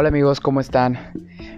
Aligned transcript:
Hola 0.00 0.08
amigos, 0.08 0.40
¿cómo 0.40 0.62
están? 0.62 0.98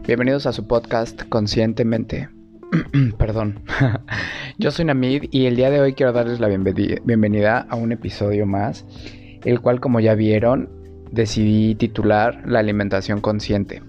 Bienvenidos 0.04 0.46
a 0.46 0.52
su 0.52 0.66
podcast 0.66 1.22
Conscientemente. 1.28 2.28
Perdón. 3.16 3.60
Yo 4.58 4.72
soy 4.72 4.84
Namid 4.84 5.26
y 5.30 5.46
el 5.46 5.54
día 5.54 5.70
de 5.70 5.80
hoy 5.80 5.92
quiero 5.92 6.12
darles 6.12 6.40
la 6.40 6.48
bienvenida 6.48 7.60
a 7.70 7.76
un 7.76 7.92
episodio 7.92 8.44
más, 8.44 8.84
el 9.44 9.60
cual 9.60 9.78
como 9.78 10.00
ya 10.00 10.16
vieron 10.16 10.68
decidí 11.12 11.76
titular 11.76 12.42
La 12.44 12.58
alimentación 12.58 13.20
consciente. 13.20 13.80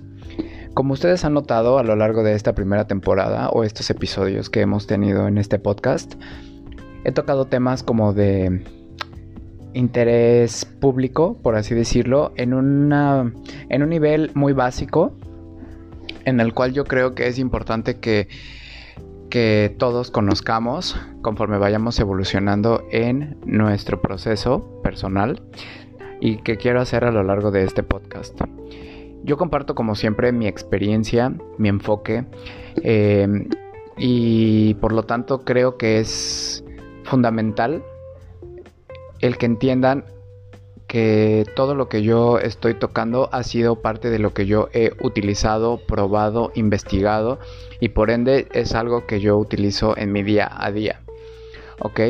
Como 0.76 0.94
ustedes 0.94 1.26
han 1.26 1.34
notado 1.34 1.80
a 1.80 1.84
lo 1.84 1.96
largo 1.96 2.22
de 2.22 2.36
esta 2.36 2.54
primera 2.54 2.86
temporada 2.86 3.50
o 3.50 3.64
estos 3.64 3.90
episodios 3.90 4.52
que 4.52 4.62
hemos 4.62 4.86
tenido 4.86 5.28
en 5.28 5.40
este 5.40 5.58
podcast, 5.58 6.14
he 7.06 7.12
tocado 7.12 7.46
temas 7.46 7.82
como 7.82 8.14
de 8.14 8.64
interés 9.74 10.66
público, 10.66 11.38
por 11.42 11.56
así 11.56 11.74
decirlo, 11.76 12.32
en, 12.36 12.54
una, 12.54 13.32
en 13.70 13.84
un 13.84 13.90
nivel 13.90 14.32
muy 14.34 14.54
básico, 14.54 15.14
en 16.26 16.40
el 16.40 16.54
cual 16.54 16.74
yo 16.74 16.86
creo 16.86 17.16
que 17.16 17.28
es 17.28 17.40
importante 17.40 18.00
que, 18.00 18.28
que 19.30 19.76
todos 19.78 20.12
conozcamos 20.12 20.96
conforme 21.22 21.58
vayamos 21.58 22.00
evolucionando 22.00 22.86
en 22.92 23.38
nuestro 23.46 24.02
proceso 24.02 24.80
personal 24.84 25.42
y 26.22 26.38
que 26.38 26.58
quiero 26.58 26.80
hacer 26.80 27.04
a 27.04 27.12
lo 27.12 27.24
largo 27.24 27.52
de 27.52 27.64
este 27.64 27.84
podcast. 27.84 28.40
Yo 29.24 29.38
comparto 29.38 29.74
como 29.74 29.96
siempre 29.96 30.32
mi 30.32 30.48
experiencia, 30.48 31.34
mi 31.58 31.70
enfoque 31.70 32.26
eh, 32.84 33.28
y 33.98 34.74
por 34.76 34.94
lo 34.94 35.04
tanto 35.04 35.44
creo 35.44 35.78
que 35.78 36.00
es 36.00 36.64
fundamental 37.04 37.84
el 39.24 39.38
que 39.38 39.46
entiendan 39.46 40.04
que 40.86 41.46
todo 41.56 41.76
lo 41.76 41.88
que 41.88 42.04
yo 42.04 42.40
estoy 42.40 42.74
tocando 42.74 43.30
ha 43.32 43.44
sido 43.44 43.82
parte 43.82 44.10
de 44.10 44.20
lo 44.20 44.34
que 44.34 44.46
yo 44.46 44.68
he 44.74 44.92
utilizado, 45.02 45.80
probado, 45.88 46.52
investigado 46.56 47.40
y 47.80 47.90
por 47.90 48.12
ende 48.12 48.50
es 48.52 48.76
algo 48.76 49.08
que 49.08 49.22
yo 49.22 49.38
utilizo 49.38 49.98
en 49.98 50.12
mi 50.12 50.24
día 50.24 50.52
a 50.54 50.72
día. 50.72 51.00
¿Ok? 51.80 52.02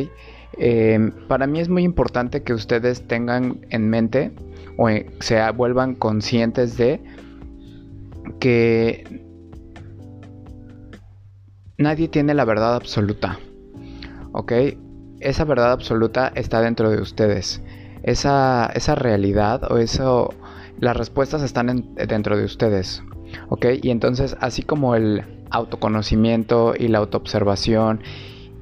Eh, 0.57 1.11
para 1.27 1.45
mí 1.45 1.59
es 1.59 1.69
muy 1.69 1.83
importante 1.83 2.41
que 2.41 2.53
ustedes 2.53 3.07
tengan 3.07 3.59
en 3.69 3.89
mente 3.89 4.31
o 4.77 4.89
se 5.19 5.51
vuelvan 5.51 5.93
conscientes 5.93 6.77
de 6.77 6.99
que 8.39 9.23
nadie 11.77 12.07
tiene 12.07 12.33
la 12.33 12.43
verdad 12.43 12.73
absoluta. 12.75 13.37
¿Ok? 14.31 14.51
Esa 15.23 15.45
verdad 15.45 15.71
absoluta 15.71 16.31
está 16.35 16.61
dentro 16.61 16.89
de 16.89 17.01
ustedes. 17.01 17.61
Esa, 18.03 18.69
esa 18.75 18.95
realidad 18.95 19.71
o 19.71 19.77
eso, 19.77 20.33
las 20.79 20.95
respuestas 20.97 21.41
están 21.41 21.95
dentro 21.95 22.37
de 22.37 22.45
ustedes. 22.45 23.01
¿Ok? 23.49 23.65
Y 23.81 23.89
entonces, 23.89 24.35
así 24.39 24.61
como 24.61 24.95
el 24.95 25.23
autoconocimiento 25.49 26.73
y 26.77 26.87
la 26.87 26.97
autoobservación 26.99 28.01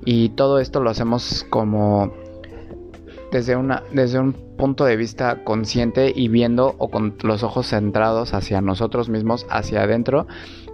y 0.05 0.29
todo 0.29 0.59
esto 0.59 0.81
lo 0.81 0.89
hacemos 0.89 1.45
como 1.49 2.11
desde, 3.31 3.55
una, 3.55 3.83
desde 3.93 4.19
un 4.19 4.33
punto 4.33 4.83
de 4.83 4.97
vista 4.97 5.43
consciente 5.43 6.11
y 6.13 6.27
viendo 6.27 6.75
o 6.77 6.89
con 6.89 7.15
los 7.23 7.43
ojos 7.43 7.67
centrados 7.67 8.33
hacia 8.33 8.61
nosotros 8.61 9.09
mismos, 9.09 9.45
hacia 9.49 9.83
adentro, 9.83 10.27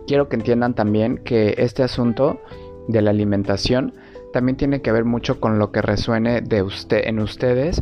quiero 0.08 0.28
que 0.28 0.38
entiendan 0.38 0.74
también 0.74 1.20
que 1.20 1.56
este 1.58 1.84
asunto 1.84 2.42
de 2.88 3.02
la 3.02 3.12
alimentación 3.12 3.94
también 4.34 4.58
tiene 4.58 4.82
que 4.82 4.92
ver 4.92 5.06
mucho 5.06 5.40
con 5.40 5.60
lo 5.60 5.72
que 5.72 5.82
resuene 5.82 6.42
de 6.42 6.62
usted, 6.62 7.02
en 7.06 7.20
ustedes 7.20 7.82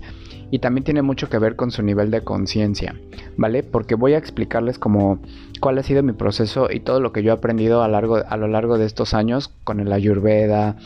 y 0.52 0.60
también 0.60 0.84
tiene 0.84 1.02
mucho 1.02 1.30
que 1.30 1.40
ver 1.40 1.56
con 1.56 1.72
su 1.72 1.82
nivel 1.82 2.12
de 2.12 2.24
conciencia, 2.24 2.96
¿vale? 3.36 3.64
Porque 3.64 3.96
voy 3.96 4.14
a 4.14 4.18
explicarles 4.18 4.80
como 4.80 5.20
cuál 5.60 5.78
ha 5.80 5.84
sido 5.84 6.04
mi 6.04 6.14
proceso 6.14 6.70
y 6.72 6.80
todo 6.80 7.00
lo 7.00 7.12
que 7.12 7.24
yo 7.24 7.32
he 7.32 7.36
aprendido 7.36 7.82
a, 7.82 7.86
a 7.86 8.38
lo 8.38 8.48
largo 8.48 8.78
de 8.78 8.86
estos 8.86 9.14
años 9.14 9.52
con 9.64 9.80
el 9.80 9.92
ayurveda, 9.92 10.78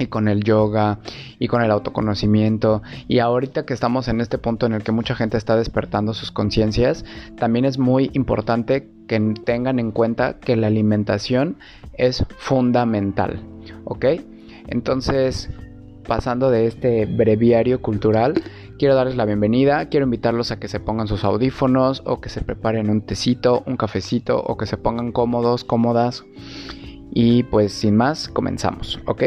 y 0.00 0.06
con 0.06 0.28
el 0.28 0.42
yoga 0.42 0.98
y 1.38 1.46
con 1.48 1.62
el 1.62 1.70
autoconocimiento 1.70 2.82
y 3.06 3.18
ahorita 3.18 3.66
que 3.66 3.74
estamos 3.74 4.08
en 4.08 4.20
este 4.20 4.38
punto 4.38 4.66
en 4.66 4.72
el 4.72 4.82
que 4.82 4.92
mucha 4.92 5.14
gente 5.14 5.36
está 5.36 5.56
despertando 5.56 6.14
sus 6.14 6.32
conciencias, 6.32 7.04
también 7.36 7.66
es 7.66 7.78
muy 7.78 8.10
importante 8.14 8.88
que 9.06 9.20
tengan 9.44 9.78
en 9.78 9.90
cuenta 9.90 10.38
que 10.38 10.56
la 10.56 10.68
alimentación 10.68 11.56
es 11.98 12.24
fundamental, 12.38 13.42
¿ok? 13.84 14.06
Entonces, 14.70 15.50
pasando 16.06 16.50
de 16.50 16.66
este 16.66 17.06
breviario 17.06 17.82
cultural, 17.82 18.34
quiero 18.78 18.94
darles 18.94 19.16
la 19.16 19.26
bienvenida, 19.26 19.88
quiero 19.88 20.04
invitarlos 20.04 20.50
a 20.52 20.58
que 20.58 20.68
se 20.68 20.80
pongan 20.80 21.06
sus 21.06 21.24
audífonos 21.24 22.02
o 22.06 22.20
que 22.20 22.28
se 22.28 22.40
preparen 22.40 22.88
un 22.88 23.02
tecito, 23.02 23.62
un 23.66 23.76
cafecito 23.76 24.40
o 24.40 24.56
que 24.56 24.66
se 24.66 24.76
pongan 24.76 25.12
cómodos, 25.12 25.64
cómodas. 25.64 26.24
Y 27.12 27.42
pues 27.44 27.72
sin 27.72 27.96
más, 27.96 28.28
comenzamos, 28.28 29.00
¿ok? 29.06 29.24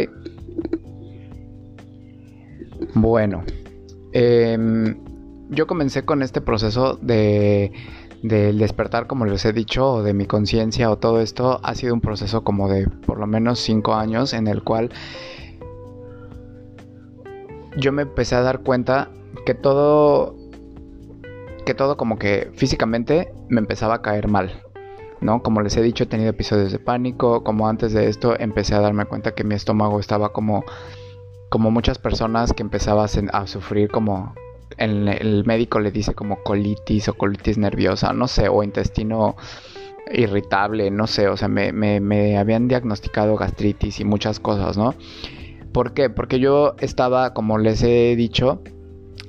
Bueno, 2.95 3.43
em, 4.13 4.95
yo 5.49 5.67
comencé 5.67 6.03
con 6.03 6.23
este 6.23 6.41
proceso 6.41 6.97
de 7.01 7.71
del 8.23 8.57
despertar, 8.57 9.05
como 9.05 9.25
les 9.25 9.43
he 9.45 9.53
dicho, 9.53 9.85
o 9.85 10.01
de 10.01 10.13
mi 10.13 10.25
conciencia 10.25 10.89
o 10.89 10.97
todo 10.97 11.19
esto, 11.19 11.59
ha 11.61 11.75
sido 11.75 11.93
un 11.93 12.01
proceso 12.01 12.43
como 12.43 12.69
de 12.69 12.87
por 12.87 13.19
lo 13.19 13.27
menos 13.27 13.59
cinco 13.59 13.93
años 13.93 14.33
en 14.33 14.47
el 14.47 14.63
cual 14.63 14.89
yo 17.77 17.91
me 17.91 18.03
empecé 18.03 18.35
a 18.35 18.41
dar 18.41 18.61
cuenta 18.61 19.09
que 19.45 19.53
todo, 19.53 20.35
que 21.65 21.73
todo 21.73 21.97
como 21.97 22.17
que 22.17 22.49
físicamente 22.55 23.33
me 23.49 23.59
empezaba 23.59 23.95
a 23.95 24.01
caer 24.01 24.29
mal. 24.29 24.61
¿no? 25.19 25.43
Como 25.43 25.61
les 25.61 25.75
he 25.77 25.81
dicho, 25.81 26.03
he 26.03 26.07
tenido 26.07 26.29
episodios 26.29 26.71
de 26.71 26.79
pánico, 26.79 27.43
como 27.43 27.67
antes 27.67 27.93
de 27.93 28.07
esto 28.07 28.39
empecé 28.39 28.75
a 28.75 28.81
darme 28.81 29.05
cuenta 29.05 29.33
que 29.33 29.43
mi 29.43 29.55
estómago 29.55 29.99
estaba 29.99 30.33
como 30.33 30.63
como 31.49 31.69
muchas 31.69 31.99
personas 31.99 32.51
que 32.51 32.63
empezaba 32.63 33.05
a 33.05 33.47
sufrir 33.47 33.91
como 33.91 34.33
el, 34.77 35.43
médico 35.45 35.79
le 35.79 35.91
dice 35.91 36.13
como 36.13 36.41
colitis 36.43 37.07
o 37.09 37.13
colitis 37.13 37.57
nerviosa, 37.57 38.13
no 38.13 38.27
sé, 38.27 38.47
o 38.49 38.63
intestino 38.63 39.35
irritable, 40.11 40.91
no 40.91 41.07
sé, 41.07 41.27
o 41.27 41.37
sea, 41.37 41.47
me, 41.47 41.71
me, 41.71 42.37
habían 42.37 42.67
diagnosticado 42.67 43.35
gastritis 43.35 43.99
y 43.99 44.05
muchas 44.05 44.39
cosas, 44.39 44.77
¿no? 44.77 44.95
¿Por 45.71 45.93
qué? 45.93 46.09
Porque 46.09 46.39
yo 46.39 46.75
estaba, 46.79 47.33
como 47.33 47.57
les 47.57 47.81
he 47.83 48.15
dicho, 48.15 48.61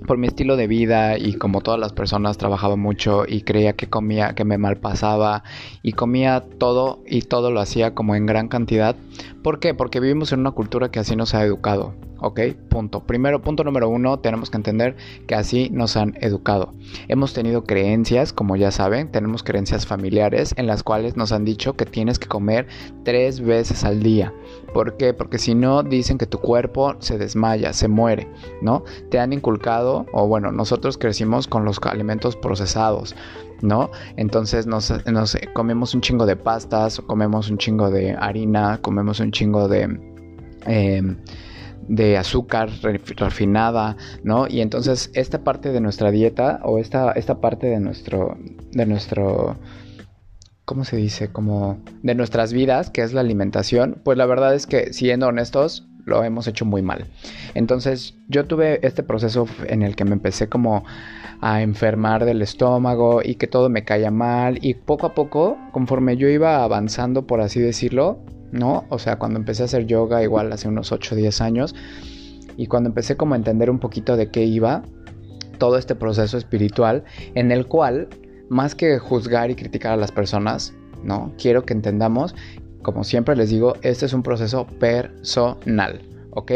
por 0.04 0.18
mi 0.18 0.26
estilo 0.26 0.56
de 0.56 0.66
vida 0.66 1.18
y 1.18 1.34
como 1.34 1.60
todas 1.60 1.80
las 1.80 1.92
personas 1.92 2.38
trabajaba 2.38 2.76
mucho 2.76 3.24
y 3.26 3.42
creía 3.42 3.74
que 3.74 3.88
comía, 3.88 4.34
que 4.34 4.44
me 4.44 4.58
malpasaba 4.58 5.42
y 5.82 5.92
comía 5.92 6.44
todo 6.58 7.02
y 7.06 7.22
todo 7.22 7.50
lo 7.50 7.60
hacía 7.60 7.94
como 7.94 8.14
en 8.14 8.26
gran 8.26 8.48
cantidad. 8.48 8.96
¿Por 9.42 9.58
qué? 9.58 9.74
Porque 9.74 10.00
vivimos 10.00 10.32
en 10.32 10.40
una 10.40 10.52
cultura 10.52 10.90
que 10.90 11.00
así 11.00 11.16
nos 11.16 11.34
ha 11.34 11.44
educado. 11.44 11.94
¿ok? 12.24 12.40
Punto. 12.70 13.00
Primero, 13.00 13.42
punto 13.42 13.64
número 13.64 13.88
uno, 13.88 14.18
tenemos 14.18 14.50
que 14.50 14.56
entender 14.56 14.96
que 15.26 15.34
así 15.34 15.68
nos 15.70 15.96
han 15.96 16.16
educado. 16.20 16.72
Hemos 17.08 17.34
tenido 17.34 17.64
creencias, 17.64 18.32
como 18.32 18.56
ya 18.56 18.70
saben, 18.70 19.10
tenemos 19.12 19.42
creencias 19.42 19.86
familiares 19.86 20.54
en 20.56 20.66
las 20.66 20.82
cuales 20.82 21.16
nos 21.16 21.32
han 21.32 21.44
dicho 21.44 21.74
que 21.74 21.84
tienes 21.84 22.18
que 22.18 22.26
comer 22.26 22.66
tres 23.04 23.40
veces 23.40 23.84
al 23.84 24.02
día. 24.02 24.32
¿Por 24.72 24.96
qué? 24.96 25.12
Porque 25.12 25.38
si 25.38 25.54
no, 25.54 25.82
dicen 25.82 26.18
que 26.18 26.26
tu 26.26 26.38
cuerpo 26.38 26.96
se 26.98 27.18
desmaya, 27.18 27.72
se 27.72 27.88
muere, 27.88 28.28
¿no? 28.62 28.84
Te 29.10 29.18
han 29.18 29.32
inculcado, 29.32 29.93
o 30.12 30.26
bueno, 30.26 30.52
nosotros 30.52 30.98
crecimos 30.98 31.46
con 31.46 31.64
los 31.64 31.78
alimentos 31.82 32.36
procesados. 32.36 33.14
¿no? 33.62 33.90
Entonces 34.16 34.66
nos, 34.66 34.92
comemos 35.52 35.94
un 35.94 36.00
chingo 36.00 36.26
de 36.26 36.36
pastas, 36.36 37.00
comemos 37.00 37.50
un 37.50 37.58
chingo 37.58 37.90
de 37.90 38.12
harina, 38.12 38.78
comemos 38.82 39.20
un 39.20 39.32
chingo 39.32 39.68
de... 39.68 39.98
Em, 40.66 41.18
de 41.86 42.16
azúcar 42.16 42.70
refinada, 42.80 43.98
¿no? 44.22 44.46
Y 44.48 44.62
entonces 44.62 45.10
esta 45.12 45.44
parte 45.44 45.70
de 45.70 45.82
nuestra 45.82 46.10
dieta 46.10 46.60
o 46.64 46.78
esta, 46.78 47.12
esta 47.12 47.42
parte 47.42 47.66
de 47.66 47.78
nuestro, 47.78 48.38
de 48.72 48.86
nuestro, 48.86 49.58
¿cómo 50.64 50.84
se 50.84 50.96
dice? 50.96 51.28
Como 51.30 51.78
de 52.02 52.14
nuestras 52.14 52.54
vidas, 52.54 52.88
que 52.88 53.02
es 53.02 53.12
la 53.12 53.20
alimentación, 53.20 54.00
pues 54.02 54.16
la 54.16 54.24
verdad 54.24 54.54
es 54.54 54.66
que 54.66 54.94
siendo 54.94 55.26
honestos, 55.26 55.86
lo 56.04 56.22
hemos 56.22 56.46
hecho 56.46 56.64
muy 56.64 56.82
mal. 56.82 57.06
Entonces 57.54 58.14
yo 58.28 58.46
tuve 58.46 58.84
este 58.86 59.02
proceso 59.02 59.46
en 59.66 59.82
el 59.82 59.96
que 59.96 60.04
me 60.04 60.12
empecé 60.12 60.48
como 60.48 60.84
a 61.40 61.62
enfermar 61.62 62.24
del 62.24 62.42
estómago 62.42 63.20
y 63.22 63.34
que 63.34 63.46
todo 63.46 63.68
me 63.68 63.84
caía 63.84 64.10
mal 64.10 64.58
y 64.62 64.74
poco 64.74 65.06
a 65.06 65.14
poco, 65.14 65.58
conforme 65.72 66.16
yo 66.16 66.28
iba 66.28 66.62
avanzando, 66.62 67.26
por 67.26 67.40
así 67.40 67.60
decirlo, 67.60 68.18
¿no? 68.52 68.84
O 68.88 68.98
sea, 68.98 69.18
cuando 69.18 69.38
empecé 69.38 69.62
a 69.62 69.66
hacer 69.66 69.86
yoga 69.86 70.22
igual 70.22 70.52
hace 70.52 70.68
unos 70.68 70.92
8 70.92 71.14
o 71.14 71.18
10 71.18 71.40
años 71.40 71.74
y 72.56 72.66
cuando 72.66 72.88
empecé 72.88 73.16
como 73.16 73.34
a 73.34 73.36
entender 73.36 73.70
un 73.70 73.78
poquito 73.78 74.16
de 74.16 74.30
qué 74.30 74.44
iba 74.44 74.82
todo 75.58 75.78
este 75.78 75.94
proceso 75.94 76.38
espiritual 76.38 77.04
en 77.34 77.50
el 77.52 77.66
cual 77.66 78.08
más 78.48 78.74
que 78.74 78.98
juzgar 78.98 79.50
y 79.50 79.54
criticar 79.54 79.92
a 79.92 79.96
las 79.96 80.12
personas, 80.12 80.74
¿no? 81.02 81.32
Quiero 81.38 81.64
que 81.64 81.72
entendamos, 81.72 82.34
como 82.84 83.02
siempre 83.02 83.34
les 83.34 83.50
digo, 83.50 83.74
este 83.82 84.06
es 84.06 84.12
un 84.12 84.22
proceso 84.22 84.68
personal, 84.78 86.02
¿ok? 86.30 86.52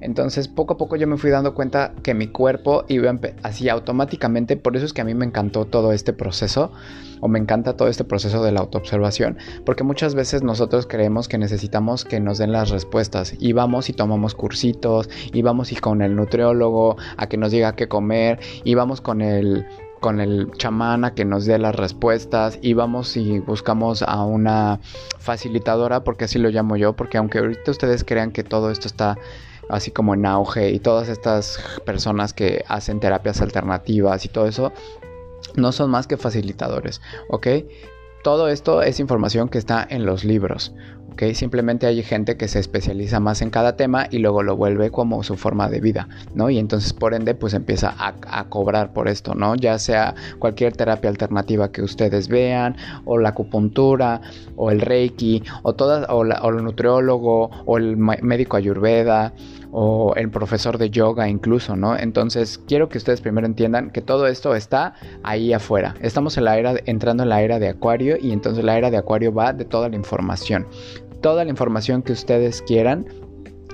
Entonces 0.00 0.48
poco 0.48 0.74
a 0.74 0.76
poco 0.76 0.96
yo 0.96 1.06
me 1.06 1.16
fui 1.16 1.30
dando 1.30 1.54
cuenta 1.54 1.92
que 2.02 2.14
mi 2.14 2.28
cuerpo 2.28 2.84
iba 2.88 3.12
así 3.42 3.68
automáticamente, 3.68 4.56
por 4.56 4.76
eso 4.76 4.86
es 4.86 4.92
que 4.92 5.00
a 5.00 5.04
mí 5.04 5.14
me 5.14 5.24
encantó 5.24 5.64
todo 5.64 5.92
este 5.92 6.12
proceso 6.12 6.72
o 7.20 7.28
me 7.28 7.38
encanta 7.38 7.76
todo 7.76 7.88
este 7.88 8.04
proceso 8.04 8.42
de 8.44 8.52
la 8.52 8.60
autoobservación, 8.60 9.38
porque 9.64 9.82
muchas 9.84 10.14
veces 10.14 10.42
nosotros 10.42 10.86
creemos 10.86 11.28
que 11.28 11.36
necesitamos 11.36 12.04
que 12.04 12.20
nos 12.20 12.38
den 12.38 12.52
las 12.52 12.70
respuestas 12.70 13.34
y 13.38 13.52
vamos 13.52 13.88
y 13.90 13.92
tomamos 13.92 14.34
cursitos 14.34 15.10
y 15.32 15.42
vamos 15.42 15.72
y 15.72 15.76
con 15.76 16.00
el 16.00 16.14
nutriólogo 16.14 16.96
a 17.16 17.28
que 17.28 17.36
nos 17.36 17.50
diga 17.50 17.74
qué 17.74 17.88
comer 17.88 18.38
y 18.64 18.74
vamos 18.74 19.00
con 19.00 19.20
el 19.20 19.66
con 20.00 20.20
el 20.20 20.50
chamán 20.56 21.04
a 21.04 21.14
que 21.14 21.24
nos 21.24 21.46
dé 21.46 21.58
las 21.58 21.74
respuestas 21.74 22.58
y 22.62 22.74
vamos 22.74 23.16
y 23.16 23.40
buscamos 23.40 24.02
a 24.02 24.24
una 24.24 24.80
facilitadora 25.18 26.04
porque 26.04 26.24
así 26.24 26.38
lo 26.38 26.48
llamo 26.50 26.76
yo 26.76 26.94
porque 26.94 27.18
aunque 27.18 27.38
ahorita 27.38 27.70
ustedes 27.70 28.04
crean 28.04 28.30
que 28.30 28.44
todo 28.44 28.70
esto 28.70 28.86
está 28.86 29.18
así 29.68 29.90
como 29.90 30.14
en 30.14 30.26
auge 30.26 30.70
y 30.70 30.78
todas 30.78 31.08
estas 31.08 31.58
personas 31.84 32.32
que 32.32 32.64
hacen 32.68 33.00
terapias 33.00 33.40
alternativas 33.40 34.24
y 34.24 34.28
todo 34.28 34.46
eso 34.46 34.72
no 35.54 35.72
son 35.72 35.90
más 35.90 36.06
que 36.06 36.16
facilitadores, 36.16 37.00
¿ok? 37.28 37.46
Todo 38.22 38.48
esto 38.48 38.82
es 38.82 39.00
información 39.00 39.48
que 39.48 39.58
está 39.58 39.86
en 39.88 40.04
los 40.04 40.24
libros, 40.24 40.72
¿ok? 41.18 41.34
Simplemente 41.34 41.86
hay 41.86 42.02
gente 42.04 42.36
que 42.36 42.46
se 42.46 42.60
especializa 42.60 43.18
más 43.18 43.42
en 43.42 43.50
cada 43.50 43.76
tema 43.76 44.06
y 44.10 44.18
luego 44.18 44.44
lo 44.44 44.56
vuelve 44.56 44.90
como 44.90 45.22
su 45.24 45.36
forma 45.36 45.68
de 45.68 45.80
vida, 45.80 46.08
¿no? 46.34 46.48
Y 46.48 46.58
entonces 46.58 46.92
por 46.92 47.12
ende 47.12 47.34
pues 47.34 47.54
empieza 47.54 47.94
a, 47.98 48.44
cobrar 48.48 48.92
por 48.92 49.08
esto, 49.08 49.34
¿no? 49.34 49.56
Ya 49.56 49.78
sea 49.78 50.14
cualquier 50.38 50.76
terapia 50.76 51.10
alternativa 51.10 51.72
que 51.72 51.82
ustedes 51.82 52.28
vean, 52.28 52.76
o 53.04 53.18
la 53.18 53.30
acupuntura, 53.30 54.20
o 54.54 54.70
el 54.70 54.80
reiki, 54.80 55.42
o, 55.62 55.74
todas, 55.74 56.08
o, 56.08 56.18
o 56.18 56.50
el 56.50 56.64
nutriólogo, 56.64 57.50
o 57.66 57.78
el 57.78 57.96
médico 57.96 58.56
ayurveda, 58.56 59.34
o 59.72 60.14
el 60.14 60.30
profesor 60.30 60.78
de 60.78 60.90
yoga 60.90 61.28
incluso, 61.28 61.76
¿no? 61.76 61.96
Entonces 61.96 62.58
quiero 62.66 62.88
que 62.88 62.98
ustedes 62.98 63.20
primero 63.20 63.46
entiendan 63.46 63.90
que 63.90 64.00
todo 64.00 64.26
esto 64.26 64.54
está 64.54 64.94
ahí 65.22 65.52
afuera. 65.52 65.94
Estamos 66.00 66.38
en 66.38 66.44
la 66.44 66.58
era, 66.58 66.74
entrando 66.86 67.24
en 67.24 67.28
la 67.28 67.42
era 67.42 67.58
de 67.58 67.68
Acuario 67.68 68.16
y 68.20 68.32
entonces 68.32 68.64
la 68.64 68.78
era 68.78 68.90
de 68.90 68.96
Acuario 68.96 69.32
va 69.32 69.52
de 69.52 69.64
toda 69.64 69.88
la 69.88 69.96
información. 69.96 70.66
Toda 71.20 71.44
la 71.44 71.50
información 71.50 72.02
que 72.02 72.12
ustedes 72.12 72.62
quieran 72.62 73.06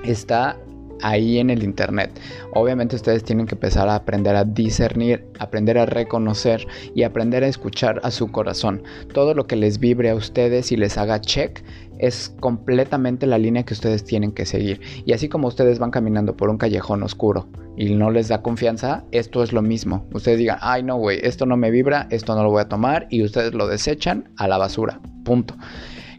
está 0.03 0.57
ahí 1.01 1.39
en 1.39 1.49
el 1.49 1.63
internet. 1.63 2.19
Obviamente 2.53 2.95
ustedes 2.95 3.23
tienen 3.23 3.45
que 3.45 3.55
empezar 3.55 3.87
a 3.89 3.95
aprender 3.95 4.35
a 4.35 4.43
discernir, 4.43 5.25
aprender 5.39 5.77
a 5.77 5.85
reconocer 5.85 6.65
y 6.93 7.03
aprender 7.03 7.43
a 7.43 7.47
escuchar 7.47 7.99
a 8.03 8.11
su 8.11 8.31
corazón. 8.31 8.83
Todo 9.13 9.33
lo 9.33 9.45
que 9.47 9.55
les 9.55 9.79
vibre 9.79 10.09
a 10.09 10.15
ustedes 10.15 10.71
y 10.71 10.77
les 10.77 10.97
haga 10.97 11.21
check 11.21 11.63
es 11.97 12.35
completamente 12.39 13.27
la 13.27 13.37
línea 13.37 13.63
que 13.63 13.73
ustedes 13.73 14.03
tienen 14.03 14.31
que 14.31 14.45
seguir. 14.45 14.81
Y 15.05 15.13
así 15.13 15.29
como 15.29 15.47
ustedes 15.47 15.79
van 15.79 15.91
caminando 15.91 16.35
por 16.35 16.49
un 16.49 16.57
callejón 16.57 17.03
oscuro 17.03 17.47
y 17.77 17.93
no 17.93 18.11
les 18.11 18.27
da 18.27 18.41
confianza, 18.41 19.03
esto 19.11 19.43
es 19.43 19.53
lo 19.53 19.61
mismo. 19.61 20.07
Ustedes 20.13 20.39
digan, 20.39 20.57
ay 20.61 20.83
no, 20.83 20.97
güey, 20.97 21.19
esto 21.23 21.45
no 21.45 21.57
me 21.57 21.71
vibra, 21.71 22.07
esto 22.09 22.35
no 22.35 22.43
lo 22.43 22.51
voy 22.51 22.61
a 22.61 22.69
tomar 22.69 23.07
y 23.09 23.23
ustedes 23.23 23.53
lo 23.53 23.67
desechan 23.67 24.29
a 24.37 24.47
la 24.47 24.57
basura. 24.57 24.99
Punto. 25.23 25.55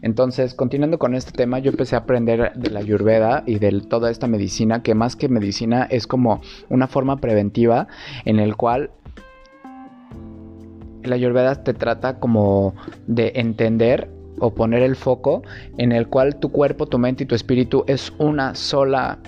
Entonces, 0.07 0.53
continuando 0.53 0.99
con 0.99 1.15
este 1.15 1.33
tema, 1.33 1.59
yo 1.59 1.69
empecé 1.69 1.97
a 1.97 1.99
aprender 1.99 2.53
de 2.55 2.69
la 2.69 2.79
ayurveda 2.79 3.43
y 3.45 3.59
de 3.59 3.81
toda 3.81 4.09
esta 4.09 4.25
medicina, 4.25 4.81
que 4.81 4.95
más 4.95 5.17
que 5.17 5.27
medicina 5.27 5.83
es 5.83 6.07
como 6.07 6.39
una 6.69 6.87
forma 6.87 7.17
preventiva 7.17 7.89
en 8.23 8.39
el 8.39 8.55
cual 8.55 8.91
la 11.03 11.15
ayurveda 11.15 11.61
te 11.61 11.73
trata 11.73 12.21
como 12.21 12.73
de 13.05 13.33
entender 13.35 14.09
o 14.39 14.53
poner 14.53 14.81
el 14.81 14.95
foco 14.95 15.41
en 15.77 15.91
el 15.91 16.07
cual 16.07 16.37
tu 16.37 16.53
cuerpo, 16.53 16.85
tu 16.85 16.97
mente 16.99 17.25
y 17.25 17.27
tu 17.27 17.35
espíritu 17.35 17.83
es 17.85 18.13
una 18.17 18.55
sola 18.55 19.19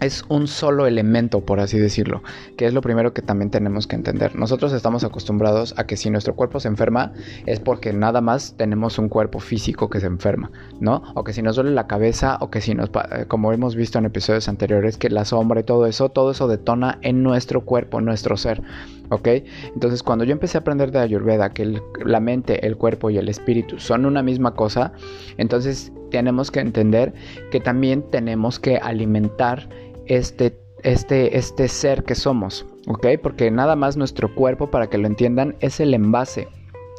es 0.00 0.24
un 0.28 0.46
solo 0.46 0.86
elemento, 0.86 1.40
por 1.40 1.60
así 1.60 1.78
decirlo, 1.78 2.22
que 2.56 2.66
es 2.66 2.74
lo 2.74 2.80
primero 2.80 3.12
que 3.12 3.22
también 3.22 3.50
tenemos 3.50 3.86
que 3.86 3.96
entender. 3.96 4.34
Nosotros 4.36 4.72
estamos 4.72 5.04
acostumbrados 5.04 5.74
a 5.76 5.86
que 5.86 5.96
si 5.96 6.10
nuestro 6.10 6.34
cuerpo 6.34 6.60
se 6.60 6.68
enferma 6.68 7.12
es 7.46 7.60
porque 7.60 7.92
nada 7.92 8.20
más 8.20 8.54
tenemos 8.56 8.98
un 8.98 9.08
cuerpo 9.08 9.40
físico 9.40 9.88
que 9.88 10.00
se 10.00 10.06
enferma, 10.06 10.50
¿no? 10.80 11.02
O 11.14 11.24
que 11.24 11.32
si 11.32 11.42
nos 11.42 11.56
duele 11.56 11.70
la 11.70 11.86
cabeza 11.86 12.38
o 12.40 12.50
que 12.50 12.60
si 12.60 12.74
nos, 12.74 12.90
eh, 13.10 13.24
como 13.26 13.52
hemos 13.52 13.74
visto 13.76 13.98
en 13.98 14.04
episodios 14.04 14.48
anteriores, 14.48 14.96
que 14.98 15.10
la 15.10 15.24
sombra 15.24 15.60
y 15.60 15.64
todo 15.64 15.86
eso, 15.86 16.08
todo 16.08 16.30
eso 16.30 16.48
detona 16.48 16.98
en 17.02 17.22
nuestro 17.22 17.64
cuerpo, 17.64 17.98
en 17.98 18.04
nuestro 18.04 18.36
ser, 18.36 18.62
¿ok? 19.10 19.28
Entonces 19.74 20.02
cuando 20.02 20.24
yo 20.24 20.32
empecé 20.32 20.58
a 20.58 20.60
aprender 20.60 20.90
de 20.90 20.98
Ayurveda, 20.98 21.50
que 21.50 21.80
la 22.04 22.20
mente, 22.20 22.66
el 22.66 22.76
cuerpo 22.76 23.10
y 23.10 23.18
el 23.18 23.28
espíritu 23.28 23.78
son 23.78 24.06
una 24.06 24.22
misma 24.22 24.54
cosa, 24.54 24.92
entonces 25.38 25.92
tenemos 26.10 26.50
que 26.50 26.60
entender 26.60 27.12
que 27.50 27.60
también 27.60 28.02
tenemos 28.10 28.58
que 28.58 28.78
alimentar 28.78 29.68
este, 30.06 30.56
este, 30.82 31.36
este 31.36 31.68
ser 31.68 32.04
que 32.04 32.14
somos, 32.14 32.66
¿ok? 32.86 33.06
Porque 33.22 33.50
nada 33.50 33.76
más 33.76 33.96
nuestro 33.96 34.34
cuerpo, 34.34 34.70
para 34.70 34.88
que 34.88 34.98
lo 34.98 35.06
entiendan, 35.06 35.56
es 35.60 35.80
el 35.80 35.94
envase. 35.94 36.48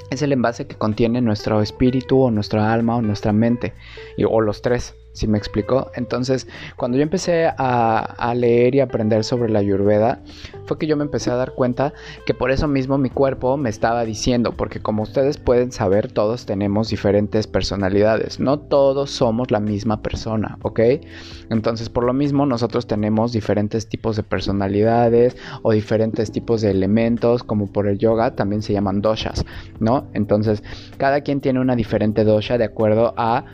Es 0.09 0.21
el 0.21 0.31
envase 0.31 0.68
que 0.68 0.75
contiene 0.75 1.21
nuestro 1.21 1.62
espíritu 1.62 2.21
o 2.21 2.31
nuestra 2.31 2.71
alma 2.71 2.95
o 2.95 3.01
nuestra 3.01 3.33
mente, 3.33 3.74
o 4.30 4.42
los 4.42 4.62
tres 4.62 4.95
si 5.18 5.28
me 5.28 5.38
explicó? 5.38 5.92
Entonces, 5.96 6.48
cuando 6.75 6.98
yo 6.98 7.04
empecé 7.04 7.48
a, 7.58 8.34
leer 8.36 8.75
y 8.75 8.81
aprender 8.81 9.24
sobre 9.24 9.50
la 9.50 9.60
ayurveda, 9.60 10.22
fue 10.66 10.78
que 10.78 10.86
yo 10.86 10.96
me 10.96 11.04
empecé 11.04 11.31
a 11.31 11.36
dar 11.36 11.54
cuenta 11.54 11.94
que 12.25 12.34
por 12.34 12.52
eso 12.52 12.68
mismo 12.68 12.98
mi 12.98 13.10
cuerpo 13.10 13.58
me 13.58 13.69
estaba 13.69 14.06
diciendo, 14.06 14.52
porque 14.52 14.80
como 14.80 15.04
ustedes 15.04 15.38
pueden 15.38 15.72
saber, 15.72 16.12
todos 16.12 16.46
tenemos 16.46 16.90
diferentes 16.90 17.48
personalidades, 17.48 18.40
no 18.40 18.60
todos 18.60 19.10
somos 19.10 19.50
la 19.50 19.60
misma 19.60 20.02
persona, 20.02 20.60
¿ok? 20.62 20.80
Entonces, 21.50 21.90
por 21.90 22.04
lo 22.04 22.13
mismo, 22.13 22.46
nosotros 22.46 22.86
tenemos 22.86 23.31
diferentes 23.31 23.88
tipos 23.88 24.16
de 24.18 24.24
personalidades 24.24 25.36
o 25.63 25.72
diferentes 25.72 26.31
tipos 26.31 26.62
de 26.62 26.72
elementos, 26.72 27.44
como 27.44 27.72
por 27.72 27.88
el 27.88 27.98
yoga 27.98 28.36
también 28.36 28.62
se 28.62 28.74
llaman 28.74 29.02
doshas, 29.02 29.46
¿no? 29.80 30.08
Entonces, 30.13 30.62
cada 30.98 31.22
quien 31.22 31.42
tiene 31.42 31.60
una 31.60 31.75
diferente 31.75 32.24
dosha 32.24 32.58
de 32.58 32.66
acuerdo 32.66 33.13
a 33.18 33.46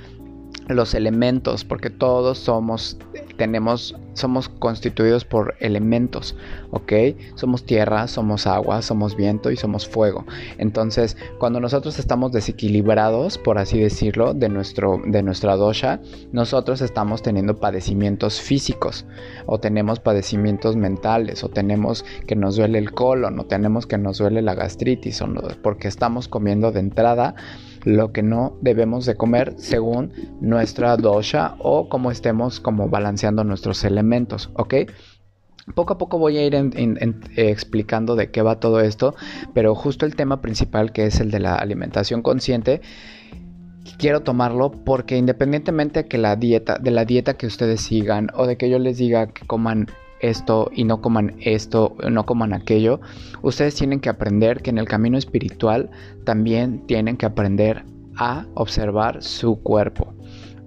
los 0.68 0.94
elementos, 0.94 1.63
porque 1.63 1.89
todos 1.89 2.38
somos, 2.38 2.98
tenemos, 3.38 3.95
somos 4.13 4.50
constituidos 4.50 5.25
por 5.25 5.56
elementos, 5.60 6.36
¿ok? 6.71 6.94
Somos 7.36 7.65
tierra, 7.65 8.07
somos 8.07 8.48
agua, 8.48 8.81
somos 8.81 9.15
viento 9.15 9.51
y 9.51 9.57
somos 9.57 9.88
fuego. 9.88 10.25
Entonces, 10.57 11.18
cuando 11.39 11.60
nosotros 11.60 12.00
estamos 12.00 12.31
desequilibrados, 12.31 13.38
por 13.38 13.57
así 13.57 13.80
decirlo, 13.80 14.33
de, 14.33 14.50
nuestro, 14.50 15.01
de 15.06 15.24
nuestra 15.24 15.56
dosha, 15.56 16.00
nosotros 16.31 16.81
estamos 16.81 17.21
teniendo 17.21 17.57
padecimientos 17.57 18.39
físicos, 18.39 19.06
o 19.45 19.59
tenemos 19.59 20.00
padecimientos 20.00 20.75
mentales, 20.75 21.44
o 21.44 21.50
tenemos 21.50 22.06
que 22.27 22.36
nos 22.36 22.56
duele 22.56 22.80
el 22.80 22.92
colon, 22.92 23.40
o 23.40 23.45
tenemos 23.45 23.85
que 23.85 23.97
nos 23.97 24.18
duele 24.18 24.42
la 24.42 24.56
gastritis, 24.56 25.21
o 25.21 25.28
porque 25.61 25.87
estamos 25.87 26.28
comiendo 26.28 26.71
de 26.71 26.80
entrada 26.80 27.35
lo 27.83 28.11
que 28.11 28.23
no 28.23 28.57
debemos 28.61 29.06
de 29.06 29.16
comer 29.16 29.54
según 29.57 30.11
nuestra 30.42 30.95
dosha 30.97 31.56
o 31.59 31.90
como 31.90 32.11
estemos 32.11 32.59
como 32.59 32.90
balanceando 32.90 33.44
nuestros 33.44 33.83
elementos, 33.83 34.49
¿ok? 34.54 34.75
Poco 35.75 35.94
a 35.94 35.97
poco 35.97 36.18
voy 36.18 36.37
a 36.37 36.45
ir 36.45 36.56
explicando 37.37 38.16
de 38.16 38.31
qué 38.31 38.42
va 38.42 38.59
todo 38.59 38.81
esto, 38.81 39.16
pero 39.54 39.75
justo 39.75 40.06
el 40.06 40.16
tema 40.16 40.42
principal 40.42 40.92
que 40.92 41.06
es 41.06 41.21
el 41.21 41.31
de 41.31 41.40
la 41.40 41.56
alimentación 41.56 42.21
consciente, 42.21 42.81
quiero 43.97 44.23
tomarlo 44.23 44.71
porque 44.71 45.18
independientemente 45.18 46.04
de 46.04 46.09
que 46.09 46.18
la 46.18 46.35
dieta, 46.35 46.78
de 46.80 46.92
la 46.92 47.06
dieta 47.06 47.35
que 47.35 47.47
ustedes 47.47 47.81
sigan 47.81 48.28
o 48.33 48.45
de 48.45 48.57
que 48.57 48.69
yo 48.69 48.80
les 48.80 48.97
diga 48.97 49.28
que 49.28 49.45
coman 49.47 49.87
esto 50.23 50.71
y 50.73 50.85
no 50.85 51.01
coman 51.01 51.35
esto, 51.42 51.95
no 52.09 52.25
coman 52.25 52.53
aquello. 52.53 53.01
Ustedes 53.42 53.75
tienen 53.75 53.99
que 53.99 54.09
aprender 54.09 54.61
que 54.61 54.69
en 54.69 54.77
el 54.77 54.87
camino 54.87 55.18
espiritual 55.18 55.92
también 56.23 56.85
tienen 56.87 57.18
que 57.18 57.25
aprender 57.25 57.83
a 58.15 58.45
observar 58.56 59.21
su 59.21 59.61
cuerpo. 59.61 60.13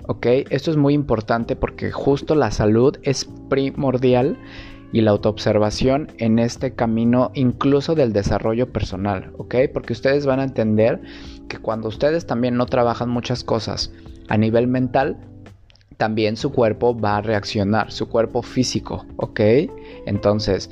¿Ok? 0.09 0.27
Esto 0.51 0.71
es 0.71 0.77
muy 0.77 0.95
importante 0.95 1.57
porque 1.57 1.91
justo 1.91 2.35
la 2.35 2.51
salud 2.51 2.97
es 3.03 3.29
primordial 3.49 4.39
y 4.93 5.01
la 5.01 5.11
autoobservación 5.11 6.13
en 6.19 6.39
este 6.39 6.75
camino 6.75 7.33
incluso 7.35 7.95
del 7.95 8.13
desarrollo 8.13 8.73
personal, 8.73 9.33
¿ok? 9.37 9.57
Porque 9.73 9.93
ustedes 9.93 10.27
van 10.27 10.39
a 10.41 10.45
entender 10.45 11.03
que 11.49 11.59
cuando 11.59 11.89
ustedes 11.89 12.27
también 12.27 12.57
no 12.57 12.67
trabajan 12.67 13.11
muchas 13.11 13.43
cosas 13.43 13.93
a 14.29 14.37
nivel 14.37 14.69
mental, 14.69 15.19
también 15.97 16.37
su 16.37 16.53
cuerpo 16.53 16.99
va 16.99 17.19
a 17.19 17.23
reaccionar, 17.23 17.91
su 17.91 18.09
cuerpo 18.09 18.43
físico, 18.43 19.07
¿ok? 19.17 19.41
Entonces, 20.07 20.71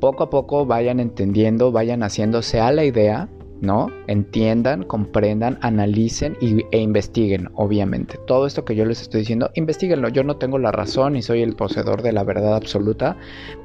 poco 0.00 0.24
a 0.24 0.30
poco 0.30 0.66
vayan 0.66 1.00
entendiendo, 1.00 1.72
vayan 1.72 2.02
haciéndose 2.02 2.60
a 2.60 2.72
la 2.72 2.84
idea, 2.84 3.28
¿no? 3.60 3.88
Entiendan, 4.06 4.82
comprendan, 4.82 5.58
analicen 5.62 6.36
e 6.40 6.78
investiguen, 6.78 7.48
obviamente. 7.54 8.18
Todo 8.26 8.46
esto 8.46 8.64
que 8.64 8.76
yo 8.76 8.84
les 8.84 9.00
estoy 9.00 9.20
diciendo, 9.20 9.50
investiguenlo. 9.54 10.08
Yo 10.08 10.24
no 10.24 10.36
tengo 10.36 10.58
la 10.58 10.72
razón 10.72 11.16
y 11.16 11.22
soy 11.22 11.42
el 11.42 11.56
poseedor 11.56 12.02
de 12.02 12.12
la 12.12 12.24
verdad 12.24 12.54
absoluta, 12.54 13.16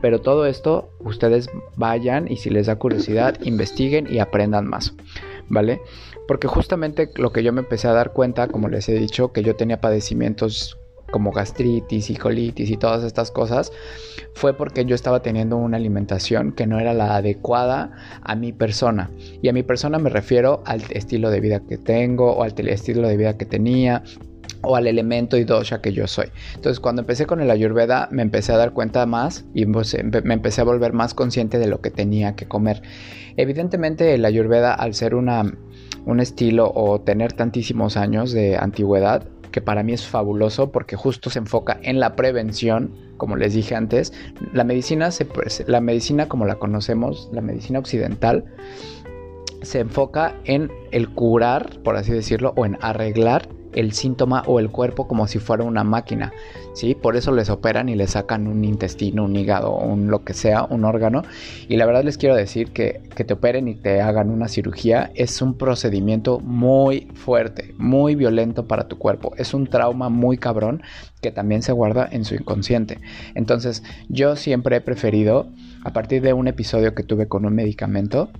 pero 0.01 0.21
todo 0.21 0.45
esto 0.45 0.91
ustedes 0.99 1.49
vayan 1.75 2.31
y 2.31 2.37
si 2.37 2.49
les 2.49 2.67
da 2.67 2.77
curiosidad, 2.77 3.37
investiguen 3.43 4.07
y 4.09 4.19
aprendan 4.19 4.67
más, 4.67 4.93
¿vale? 5.49 5.81
Porque 6.27 6.47
justamente 6.47 7.09
lo 7.15 7.33
que 7.33 7.43
yo 7.43 7.51
me 7.51 7.59
empecé 7.59 7.89
a 7.89 7.93
dar 7.93 8.13
cuenta, 8.13 8.47
como 8.47 8.69
les 8.69 8.87
he 8.87 8.93
dicho, 8.93 9.33
que 9.33 9.43
yo 9.43 9.55
tenía 9.57 9.81
padecimientos 9.81 10.77
como 11.11 11.31
gastritis 11.31 12.09
y 12.09 12.15
colitis 12.15 12.69
y 12.69 12.77
todas 12.77 13.03
estas 13.03 13.31
cosas, 13.31 13.71
fue 14.33 14.55
porque 14.55 14.85
yo 14.85 14.95
estaba 14.95 15.21
teniendo 15.21 15.57
una 15.57 15.77
alimentación 15.77 16.53
que 16.53 16.65
no 16.65 16.79
era 16.79 16.93
la 16.93 17.15
adecuada 17.15 17.91
a 18.23 18.35
mi 18.35 18.53
persona. 18.53 19.11
Y 19.41 19.49
a 19.49 19.53
mi 19.53 19.63
persona 19.63 19.99
me 19.99 20.09
refiero 20.09 20.63
al 20.65 20.81
estilo 20.89 21.29
de 21.29 21.39
vida 21.39 21.59
que 21.59 21.77
tengo 21.77 22.31
o 22.33 22.43
al 22.43 22.53
estilo 22.67 23.07
de 23.07 23.17
vida 23.17 23.37
que 23.37 23.45
tenía 23.45 24.03
o 24.63 24.75
al 24.75 24.87
elemento 24.87 25.37
y 25.37 25.43
dosha 25.43 25.81
que 25.81 25.93
yo 25.93 26.07
soy. 26.07 26.27
Entonces 26.55 26.79
cuando 26.79 27.01
empecé 27.01 27.25
con 27.25 27.41
el 27.41 27.51
ayurveda 27.51 28.07
me 28.11 28.21
empecé 28.21 28.53
a 28.53 28.57
dar 28.57 28.73
cuenta 28.73 29.05
más 29.05 29.45
y 29.53 29.65
pues, 29.65 29.97
me 30.23 30.33
empecé 30.33 30.61
a 30.61 30.63
volver 30.63 30.93
más 30.93 31.13
consciente 31.13 31.59
de 31.59 31.67
lo 31.67 31.81
que 31.81 31.89
tenía 31.89 32.35
que 32.35 32.47
comer. 32.47 32.81
Evidentemente 33.37 34.13
el 34.13 34.25
ayurveda 34.25 34.73
al 34.73 34.93
ser 34.93 35.15
una, 35.15 35.51
un 36.05 36.19
estilo 36.19 36.71
o 36.73 37.01
tener 37.01 37.33
tantísimos 37.33 37.97
años 37.97 38.31
de 38.31 38.57
antigüedad, 38.57 39.23
que 39.51 39.62
para 39.62 39.84
mí 39.84 39.93
es 39.93 40.05
fabuloso 40.05 40.72
porque 40.72 40.96
justo 40.96 41.29
se 41.29 41.39
enfoca 41.39 41.79
en 41.84 42.00
la 42.00 42.15
prevención, 42.15 42.96
como 43.17 43.36
les 43.36 43.53
dije 43.53 43.75
antes, 43.75 44.13
la 44.53 44.63
medicina, 44.63 45.12
se, 45.12 45.27
la 45.67 45.81
medicina 45.81 46.27
como 46.27 46.46
la 46.46 46.55
conocemos, 46.55 47.29
la 47.31 47.41
medicina 47.41 47.79
occidental, 47.79 48.46
se 49.62 49.79
enfoca 49.79 50.36
en 50.46 50.72
el 50.91 51.10
curar, 51.10 51.81
por 51.84 51.96
así 51.96 52.12
decirlo, 52.12 52.53
o 52.55 52.65
en 52.65 52.77
arreglar 52.81 53.48
el 53.73 53.93
síntoma 53.93 54.43
o 54.47 54.59
el 54.59 54.69
cuerpo 54.69 55.07
como 55.07 55.27
si 55.27 55.39
fuera 55.39 55.63
una 55.63 55.83
máquina, 55.83 56.31
¿sí? 56.73 56.95
Por 56.95 57.15
eso 57.15 57.31
les 57.31 57.49
operan 57.49 57.89
y 57.89 57.95
les 57.95 58.11
sacan 58.11 58.47
un 58.47 58.63
intestino, 58.63 59.25
un 59.25 59.35
hígado, 59.35 59.75
un 59.75 60.09
lo 60.09 60.23
que 60.23 60.33
sea, 60.33 60.63
un 60.63 60.85
órgano. 60.85 61.23
Y 61.67 61.77
la 61.77 61.85
verdad 61.85 62.03
les 62.03 62.17
quiero 62.17 62.35
decir 62.35 62.71
que 62.71 63.01
que 63.15 63.23
te 63.23 63.33
operen 63.33 63.67
y 63.67 63.75
te 63.75 64.01
hagan 64.01 64.29
una 64.29 64.47
cirugía 64.47 65.11
es 65.15 65.41
un 65.41 65.57
procedimiento 65.57 66.39
muy 66.39 67.07
fuerte, 67.13 67.73
muy 67.77 68.15
violento 68.15 68.67
para 68.67 68.87
tu 68.87 68.97
cuerpo. 68.97 69.33
Es 69.37 69.53
un 69.53 69.67
trauma 69.67 70.09
muy 70.09 70.37
cabrón 70.37 70.81
que 71.21 71.31
también 71.31 71.61
se 71.61 71.71
guarda 71.71 72.07
en 72.11 72.25
su 72.25 72.35
inconsciente. 72.35 72.99
Entonces, 73.35 73.83
yo 74.09 74.35
siempre 74.35 74.77
he 74.77 74.81
preferido, 74.81 75.49
a 75.83 75.93
partir 75.93 76.21
de 76.21 76.33
un 76.33 76.47
episodio 76.47 76.95
que 76.95 77.03
tuve 77.03 77.27
con 77.27 77.45
un 77.45 77.53
medicamento, 77.53 78.31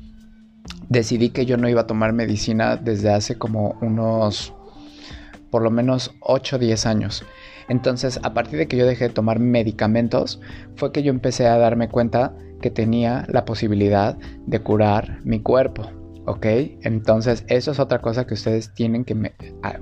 decidí 0.90 1.30
que 1.30 1.46
yo 1.46 1.58
no 1.58 1.70
iba 1.70 1.82
a 1.82 1.88
tomar 1.88 2.14
medicina 2.14 2.78
desde 2.78 3.12
hace 3.12 3.38
como 3.38 3.76
unos 3.82 4.54
por 5.52 5.62
lo 5.62 5.70
menos 5.70 6.16
8 6.22 6.56
o 6.56 6.60
10 6.60 6.86
años. 6.86 7.24
Entonces, 7.68 8.20
a 8.24 8.34
partir 8.34 8.58
de 8.58 8.68
que 8.68 8.78
yo 8.78 8.86
dejé 8.86 9.10
de 9.10 9.14
tomar 9.14 9.40
medicamentos, 9.40 10.42
fue 10.76 10.92
que 10.92 11.04
yo 11.04 11.12
empecé 11.12 11.48
a 11.48 11.58
darme 11.58 11.90
cuenta 11.90 12.34
que 12.62 12.72
tenía 12.72 13.26
la 13.30 13.46
posibilidad 13.46 14.18
de 14.46 14.60
curar 14.60 15.20
mi 15.24 15.42
cuerpo. 15.42 15.90
¿Ok? 16.26 16.46
Entonces, 16.82 17.44
eso 17.48 17.72
es 17.72 17.80
otra 17.80 18.00
cosa 18.00 18.28
que 18.28 18.36
ustedes 18.36 18.74
tienen 18.76 19.04
que, 19.06 19.34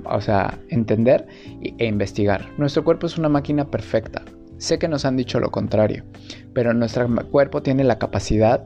o 0.06 0.22
sea, 0.22 0.58
entender 0.70 1.28
e 1.62 1.86
investigar. 1.86 2.48
Nuestro 2.58 2.84
cuerpo 2.84 3.08
es 3.08 3.18
una 3.18 3.28
máquina 3.28 3.70
perfecta. 3.70 4.24
Sé 4.58 4.80
que 4.80 4.88
nos 4.88 5.06
han 5.06 5.18
dicho 5.18 5.40
lo 5.40 5.52
contrario, 5.52 6.06
pero 6.54 6.74
nuestro 6.74 7.08
cuerpo 7.30 7.62
tiene 7.62 7.84
la 7.84 7.98
capacidad 7.98 8.64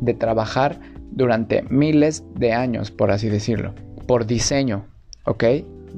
de 0.00 0.14
trabajar 0.14 0.80
durante 1.12 1.62
miles 1.62 2.24
de 2.34 2.52
años, 2.52 2.90
por 2.90 3.10
así 3.10 3.28
decirlo, 3.28 3.74
por 4.06 4.26
diseño, 4.26 4.86
¿ok? 5.24 5.44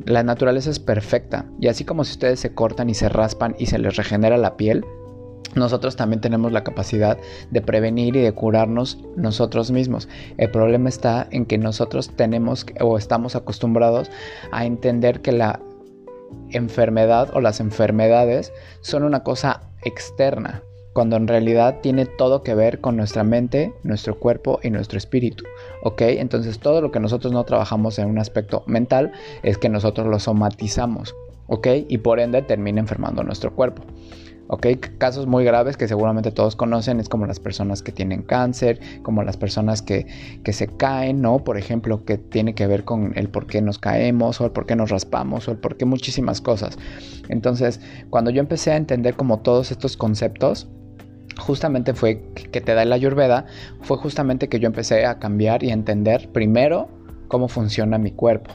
La 0.06 0.22
naturaleza 0.22 0.70
es 0.70 0.78
perfecta 0.78 1.46
y 1.60 1.68
así 1.68 1.84
como 1.84 2.04
si 2.04 2.12
ustedes 2.12 2.40
se 2.40 2.54
cortan 2.54 2.90
y 2.90 2.94
se 2.94 3.08
raspan 3.08 3.54
y 3.58 3.66
se 3.66 3.78
les 3.78 3.96
regenera 3.96 4.36
la 4.36 4.56
piel, 4.56 4.84
nosotros 5.54 5.94
también 5.94 6.20
tenemos 6.20 6.52
la 6.52 6.64
capacidad 6.64 7.16
de 7.50 7.60
prevenir 7.62 8.16
y 8.16 8.20
de 8.20 8.32
curarnos 8.32 8.98
nosotros 9.16 9.70
mismos. 9.70 10.08
El 10.36 10.50
problema 10.50 10.88
está 10.88 11.28
en 11.30 11.46
que 11.46 11.58
nosotros 11.58 12.10
tenemos 12.16 12.66
o 12.80 12.98
estamos 12.98 13.36
acostumbrados 13.36 14.10
a 14.50 14.66
entender 14.66 15.20
que 15.20 15.32
la 15.32 15.60
enfermedad 16.50 17.30
o 17.34 17.40
las 17.40 17.60
enfermedades 17.60 18.52
son 18.80 19.04
una 19.04 19.22
cosa 19.22 19.60
externa 19.84 20.62
cuando 20.94 21.16
en 21.16 21.28
realidad 21.28 21.80
tiene 21.82 22.06
todo 22.06 22.42
que 22.42 22.54
ver 22.54 22.80
con 22.80 22.96
nuestra 22.96 23.24
mente, 23.24 23.74
nuestro 23.82 24.18
cuerpo 24.18 24.60
y 24.62 24.70
nuestro 24.70 24.96
espíritu. 24.96 25.44
¿Ok? 25.82 26.02
Entonces 26.02 26.60
todo 26.60 26.80
lo 26.80 26.92
que 26.92 27.00
nosotros 27.00 27.32
no 27.32 27.44
trabajamos 27.44 27.98
en 27.98 28.08
un 28.08 28.18
aspecto 28.18 28.62
mental 28.66 29.12
es 29.42 29.58
que 29.58 29.68
nosotros 29.68 30.06
lo 30.06 30.20
somatizamos. 30.20 31.14
¿Ok? 31.48 31.66
Y 31.88 31.98
por 31.98 32.20
ende 32.20 32.40
termina 32.42 32.80
enfermando 32.80 33.24
nuestro 33.24 33.54
cuerpo. 33.54 33.82
¿ok? 34.48 34.66
Casos 34.98 35.26
muy 35.26 35.44
graves 35.44 35.76
que 35.76 35.88
seguramente 35.88 36.30
todos 36.30 36.54
conocen 36.54 37.00
es 37.00 37.08
como 37.08 37.26
las 37.26 37.40
personas 37.40 37.82
que 37.82 37.92
tienen 37.92 38.22
cáncer, 38.22 38.78
como 39.02 39.22
las 39.22 39.36
personas 39.36 39.82
que, 39.82 40.06
que, 40.44 40.52
se 40.52 40.68
caen, 40.68 41.22
¿no? 41.22 41.40
Por 41.40 41.58
ejemplo, 41.58 42.04
que 42.04 42.18
tiene 42.18 42.54
que 42.54 42.66
ver 42.66 42.84
con 42.84 43.12
el 43.16 43.28
por 43.28 43.46
qué 43.46 43.60
nos 43.62 43.78
caemos 43.78 44.40
o 44.40 44.44
el 44.44 44.52
por 44.52 44.66
qué 44.66 44.76
nos 44.76 44.90
raspamos 44.90 45.48
o 45.48 45.52
el 45.52 45.58
por 45.58 45.76
qué 45.76 45.86
muchísimas 45.86 46.40
cosas. 46.40 46.78
Entonces, 47.28 47.80
cuando 48.10 48.30
yo 48.30 48.40
empecé 48.40 48.72
a 48.72 48.76
entender 48.76 49.14
como 49.14 49.40
todos 49.40 49.70
estos 49.70 49.96
conceptos, 49.96 50.68
justamente 51.38 51.94
fue 51.94 52.22
que 52.34 52.60
te 52.60 52.74
da 52.74 52.84
la 52.84 52.94
ayurveda, 52.94 53.46
fue 53.82 53.96
justamente 53.96 54.48
que 54.48 54.60
yo 54.60 54.66
empecé 54.66 55.06
a 55.06 55.18
cambiar 55.18 55.62
y 55.62 55.70
a 55.70 55.74
entender 55.74 56.30
primero 56.32 56.88
cómo 57.28 57.48
funciona 57.48 57.98
mi 57.98 58.12
cuerpo. 58.12 58.54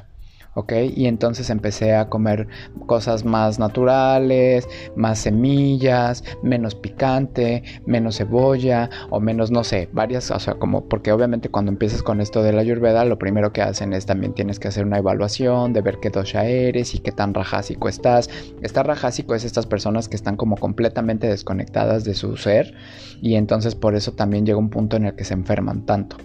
¿Ok? 0.59 0.73
Y 0.95 1.07
entonces 1.07 1.49
empecé 1.49 1.95
a 1.95 2.09
comer 2.09 2.47
cosas 2.85 3.23
más 3.23 3.59
naturales, 3.59 4.67
más 4.95 5.19
semillas, 5.19 6.23
menos 6.43 6.75
picante, 6.75 7.63
menos 7.85 8.17
cebolla 8.17 8.89
o 9.09 9.21
menos, 9.21 9.51
no 9.51 9.63
sé, 9.63 9.87
varias, 9.93 10.31
o 10.31 10.39
sea, 10.39 10.55
como, 10.55 10.85
porque 10.85 11.13
obviamente 11.13 11.49
cuando 11.49 11.71
empiezas 11.71 12.03
con 12.03 12.19
esto 12.19 12.43
de 12.43 12.51
la 12.51 12.61
ayurveda, 12.61 13.05
lo 13.05 13.17
primero 13.17 13.53
que 13.53 13.61
hacen 13.61 13.93
es 13.93 14.05
también 14.05 14.33
tienes 14.33 14.59
que 14.59 14.67
hacer 14.67 14.85
una 14.85 14.97
evaluación 14.97 15.71
de 15.71 15.81
ver 15.81 15.99
qué 16.01 16.09
dosha 16.09 16.45
eres 16.45 16.93
y 16.93 16.99
qué 16.99 17.13
tan 17.13 17.33
rajásico 17.33 17.87
estás. 17.87 18.29
Estar 18.61 18.85
rajásico 18.85 19.35
es 19.35 19.45
estas 19.45 19.65
personas 19.65 20.09
que 20.09 20.17
están 20.17 20.35
como 20.35 20.57
completamente 20.57 21.27
desconectadas 21.27 22.03
de 22.03 22.15
su 22.15 22.35
ser 22.35 22.73
y 23.21 23.35
entonces 23.35 23.75
por 23.75 23.95
eso 23.95 24.11
también 24.11 24.45
llega 24.45 24.57
un 24.57 24.69
punto 24.69 24.97
en 24.97 25.05
el 25.05 25.15
que 25.15 25.23
se 25.23 25.35
enferman 25.35 25.85
tanto, 25.85 26.17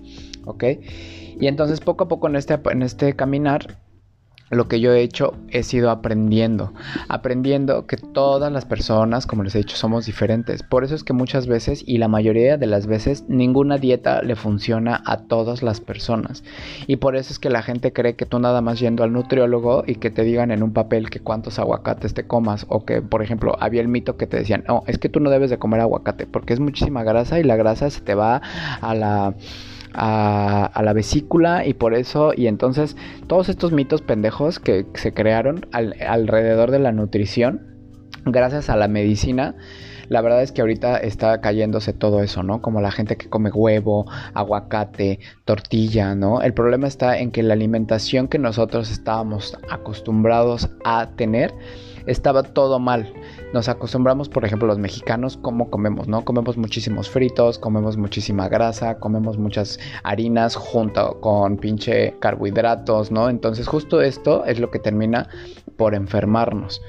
¿ok? 0.45 0.65
Y 1.41 1.47
entonces 1.47 1.81
poco 1.81 2.05
a 2.05 2.09
poco 2.09 2.29
en 2.29 2.37
este, 2.37 2.59
en 2.71 2.83
este 2.83 3.15
caminar 3.15 3.79
lo 4.55 4.69
que 4.69 4.81
yo 4.81 4.93
he 4.93 5.03
hecho 5.03 5.35
he 5.51 5.63
sido 5.63 5.91
aprendiendo, 5.91 6.73
aprendiendo 7.09 7.87
que 7.87 7.97
todas 7.97 8.53
las 8.53 8.65
personas, 8.65 9.27
como 9.27 9.43
les 9.43 9.55
he 9.55 9.59
dicho, 9.59 9.77
somos 9.77 10.07
diferentes. 10.07 10.63
Por 10.63 10.85
eso 10.85 10.95
es 10.95 11.05
que 11.05 11.13
muchas 11.13 11.47
veces 11.47 11.83
y 11.87 11.99
la 11.99 12.09
mayoría 12.09 12.57
de 12.57 12.67
las 12.67 12.87
veces 12.87 13.25
ninguna 13.29 13.79
dieta 13.79 14.23
le 14.23 14.37
funciona 14.37 15.03
a 15.05 15.19
todas 15.19 15.63
las 15.63 15.81
personas. 15.81 16.45
Y 16.87 16.97
por 16.97 17.17
eso 17.17 17.33
es 17.33 17.39
que 17.39 17.51
la 17.51 17.63
gente 17.63 17.93
cree 17.93 18.17
que 18.17 18.27
tú 18.27 18.39
nada 18.39 18.61
más 18.61 18.81
yendo 18.81 19.05
al 19.05 19.13
nutriólogo 19.13 19.85
y 19.87 19.97
que 19.97 20.11
te 20.11 20.23
digan 20.23 20.51
en 20.51 20.63
un 20.63 20.73
papel 20.73 21.11
que 21.11 21.21
cuántos 21.21 21.59
aguacates 21.59 22.15
te 22.15 22.27
comas 22.27 22.67
o 22.69 22.85
que, 22.85 23.03
por 23.03 23.23
ejemplo, 23.23 23.57
había 23.61 23.81
el 23.81 23.89
mito 23.89 24.17
que 24.17 24.27
te 24.27 24.37
decían, 24.37 24.65
no, 24.69 24.83
es 24.87 24.99
que 24.99 25.09
tú 25.09 25.21
no 25.21 25.31
debes 25.31 25.51
de 25.51 25.59
comer 25.59 25.81
aguacate 25.81 26.27
porque 26.27 26.53
es 26.53 26.61
muchísima 26.61 27.03
grasa 27.03 27.41
y 27.41 27.45
la 27.45 27.57
grasa 27.57 27.91
se 27.91 28.01
te 28.01 28.15
va 28.15 28.41
a 28.81 28.95
la 28.95 29.35
a, 29.95 30.81
la 30.83 30.93
vesícula 30.93 31.67
y 31.67 31.75
por 31.75 31.95
eso, 31.95 32.33
y 32.37 32.47
entonces 32.47 32.97
todos 33.27 33.49
estos 33.49 33.73
mitos 33.73 34.03
pendejos 34.03 34.59
que 34.59 34.87
se 34.95 35.15
crearon 35.15 35.67
alrededor 35.73 36.71
de 36.71 36.79
la 36.79 36.93
nutrición, 36.93 37.75
gracias 38.25 38.71
a 38.71 38.77
la 38.77 38.89
medicina, 38.89 39.55
la 40.09 40.21
verdad 40.21 40.43
es 40.43 40.53
que 40.53 40.61
ahorita 40.61 40.99
está 40.99 41.41
cayéndose 41.41 41.93
todo 41.93 42.23
eso, 42.23 42.43
¿no? 42.43 42.61
Como 42.61 42.81
la 42.81 42.91
gente 42.91 43.17
que 43.17 43.29
come 43.29 43.51
huevo, 43.51 44.07
aguacate, 44.35 45.19
tortilla, 45.45 46.15
¿no? 46.15 46.43
El 46.43 46.53
problema 46.53 46.87
está 46.87 47.19
en 47.19 47.31
que 47.31 47.43
la 47.43 47.55
alimentación 47.55 48.29
que 48.29 48.39
nosotros 48.39 48.91
estábamos 48.91 49.57
acostumbrados 49.71 50.71
a 50.85 51.11
tener 51.17 51.55
estaba 52.07 52.43
todo 52.43 52.79
mal. 52.79 53.13
Nos 53.53 53.69
acostumbramos, 53.69 54.29
por 54.29 54.45
ejemplo, 54.45 54.67
los 54.69 54.79
mexicanos, 54.79 55.37
cómo 55.37 55.71
comemos, 55.71 56.09
¿no? 56.09 56.25
Comemos 56.25 56.57
muchísimos 56.57 57.09
fritos, 57.09 57.59
comemos 57.59 57.97
muchísima 57.97 58.49
grasa, 58.49 58.99
comemos 58.99 59.39
muchas 59.39 59.79
harinas 60.03 60.57
junto 60.57 61.21
con 61.21 61.57
pinche 61.57 62.15
carbohidratos, 62.21 63.11
¿no? 63.11 63.29
Entonces 63.29 63.69
justo 63.69 64.01
esto 64.03 64.45
es 64.45 64.59
lo 64.59 64.71
que 64.71 64.79
termina 64.79 65.29
por 65.77 65.95
enfermarnos. 65.95 66.83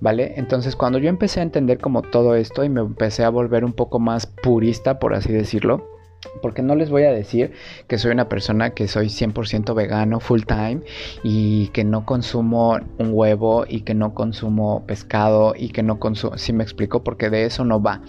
¿Vale? 0.00 0.34
Entonces 0.36 0.74
cuando 0.74 0.98
yo 0.98 1.08
empecé 1.08 1.38
a 1.38 1.44
entender 1.44 1.78
como 1.78 2.02
todo 2.02 2.34
esto 2.34 2.64
y 2.64 2.68
me 2.68 2.80
empecé 2.80 3.22
a 3.22 3.28
volver 3.28 3.64
un 3.64 3.72
poco 3.72 4.00
más 4.00 4.26
purista, 4.26 4.98
por 4.98 5.14
así 5.14 5.32
decirlo, 5.32 5.91
porque 6.40 6.62
no 6.62 6.74
les 6.74 6.90
voy 6.90 7.04
a 7.04 7.12
decir 7.12 7.52
que 7.88 7.98
soy 7.98 8.12
una 8.12 8.28
persona 8.28 8.70
que 8.70 8.88
soy 8.88 9.06
100% 9.06 9.74
vegano 9.74 10.20
full 10.20 10.42
time 10.42 10.80
y 11.22 11.68
que 11.68 11.84
no 11.84 12.04
consumo 12.04 12.78
un 12.98 13.10
huevo 13.12 13.64
y 13.68 13.80
que 13.80 13.94
no 13.94 14.14
consumo 14.14 14.84
pescado 14.86 15.54
y 15.56 15.70
que 15.70 15.82
no 15.82 15.98
consumo, 15.98 16.38
si 16.38 16.52
me 16.52 16.62
explico, 16.62 17.02
porque 17.02 17.30
de 17.30 17.44
eso 17.44 17.64
no 17.64 17.82
va. 17.82 18.02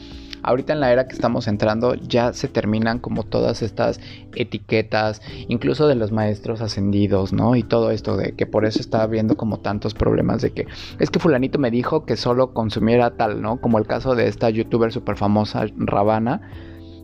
Ahorita 0.46 0.74
en 0.74 0.82
la 0.82 0.91
era 0.91 1.08
que 1.08 1.15
estamos 1.15 1.48
entrando 1.48 1.96
ya 1.96 2.34
se 2.34 2.50
terminan 2.50 3.00
como 3.00 3.24
todas 3.24 3.62
estas 3.62 4.01
etiquetas, 4.36 5.22
incluso 5.48 5.88
de 5.88 5.96
los 5.96 6.12
maestros 6.12 6.60
ascendidos, 6.60 7.32
¿no? 7.32 7.55
Y 7.55 7.63
todo 7.63 7.91
esto 7.91 8.17
de 8.17 8.34
que 8.34 8.46
por 8.46 8.65
eso 8.65 8.82
está 8.82 9.03
habiendo 9.03 9.38
como 9.38 9.60
tantos 9.60 9.93
problemas 9.93 10.41
de 10.41 10.51
que 10.51 10.67
es 11.00 11.10
que 11.10 11.20
fulanito 11.20 11.60
me 11.60 11.72
dijo 11.72 12.05
que 12.05 12.17
solo 12.17 12.53
consumiera 12.53 13.12
tal, 13.12 13.41
¿no? 13.41 13.62
Como 13.62 13.77
el 13.77 13.88
caso 13.88 14.15
de 14.15 14.27
esta 14.27 14.50
youtuber 14.50 14.91
súper 14.91 15.15
famosa, 15.15 15.65
Ravana 15.77 16.41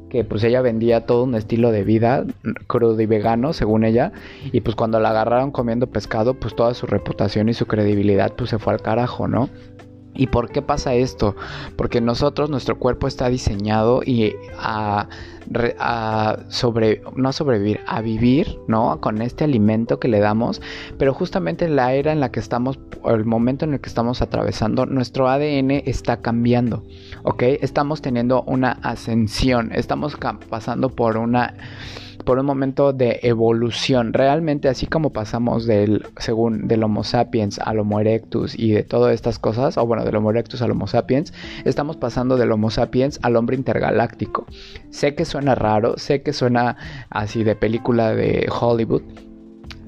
que 0.09 0.23
pues 0.23 0.43
ella 0.43 0.61
vendía 0.61 1.05
todo 1.05 1.23
un 1.23 1.35
estilo 1.35 1.71
de 1.71 1.83
vida 1.83 2.25
crudo 2.67 2.99
y 2.99 3.05
vegano 3.05 3.53
según 3.53 3.83
ella 3.83 4.11
y 4.51 4.61
pues 4.61 4.75
cuando 4.75 4.99
la 4.99 5.09
agarraron 5.09 5.51
comiendo 5.51 5.87
pescado 5.87 6.33
pues 6.33 6.55
toda 6.55 6.73
su 6.73 6.87
reputación 6.87 7.49
y 7.49 7.53
su 7.53 7.65
credibilidad 7.67 8.33
pues 8.35 8.49
se 8.49 8.59
fue 8.59 8.73
al 8.73 8.81
carajo, 8.81 9.27
¿no? 9.27 9.49
¿Y 10.19 10.27
por 10.27 10.49
qué 10.49 10.61
pasa 10.61 10.95
esto? 10.95 11.35
Porque 11.77 12.01
nosotros, 12.01 12.49
nuestro 12.49 12.77
cuerpo 12.77 13.07
está 13.07 13.29
diseñado 13.29 14.01
y 14.05 14.35
a, 14.57 15.07
sobre, 16.49 17.01
no 17.15 17.29
a 17.29 17.31
sobrevivir, 17.31 17.79
a 17.87 18.01
vivir, 18.01 18.59
¿no? 18.67 18.99
Con 18.99 19.21
este 19.21 19.45
alimento 19.45 19.97
que 19.97 20.09
le 20.09 20.19
damos, 20.19 20.61
pero 20.97 21.13
justamente 21.13 21.63
en 21.63 21.77
la 21.77 21.93
era 21.93 22.11
en 22.11 22.19
la 22.19 22.31
que 22.31 22.41
estamos, 22.41 22.79
el 23.05 23.23
momento 23.23 23.63
en 23.63 23.75
el 23.75 23.79
que 23.79 23.87
estamos 23.87 24.21
atravesando, 24.21 24.85
nuestro 24.85 25.29
ADN 25.29 25.71
está 25.85 26.17
cambiando, 26.17 26.83
¿ok? 27.23 27.43
Estamos 27.61 28.01
teniendo 28.01 28.43
una 28.43 28.71
ascensión, 28.83 29.71
estamos 29.73 30.17
pasando 30.49 30.89
por 30.89 31.17
una 31.17 31.53
por 32.25 32.37
un 32.37 32.45
momento 32.45 32.93
de 32.93 33.19
evolución. 33.23 34.13
Realmente 34.13 34.67
así 34.67 34.85
como 34.85 35.11
pasamos 35.11 35.65
del, 35.65 36.05
según, 36.17 36.67
del 36.67 36.83
Homo 36.83 37.03
sapiens 37.03 37.59
al 37.59 37.79
Homo 37.79 37.99
erectus 37.99 38.57
y 38.57 38.71
de 38.71 38.83
todas 38.83 39.13
estas 39.13 39.39
cosas, 39.39 39.77
o 39.77 39.85
bueno, 39.85 40.05
del 40.05 40.15
Homo 40.15 40.31
erectus 40.31 40.61
al 40.61 40.71
Homo 40.71 40.85
sapiens, 40.85 41.33
estamos 41.65 41.97
pasando 41.97 42.37
del 42.37 42.51
Homo 42.51 42.69
sapiens 42.69 43.19
al 43.23 43.35
hombre 43.35 43.55
intergaláctico. 43.55 44.45
Sé 44.89 45.15
que 45.15 45.25
suena 45.25 45.55
raro, 45.55 45.97
sé 45.97 46.21
que 46.21 46.33
suena 46.33 46.77
así 47.09 47.43
de 47.43 47.55
película 47.55 48.13
de 48.13 48.47
Hollywood, 48.49 49.01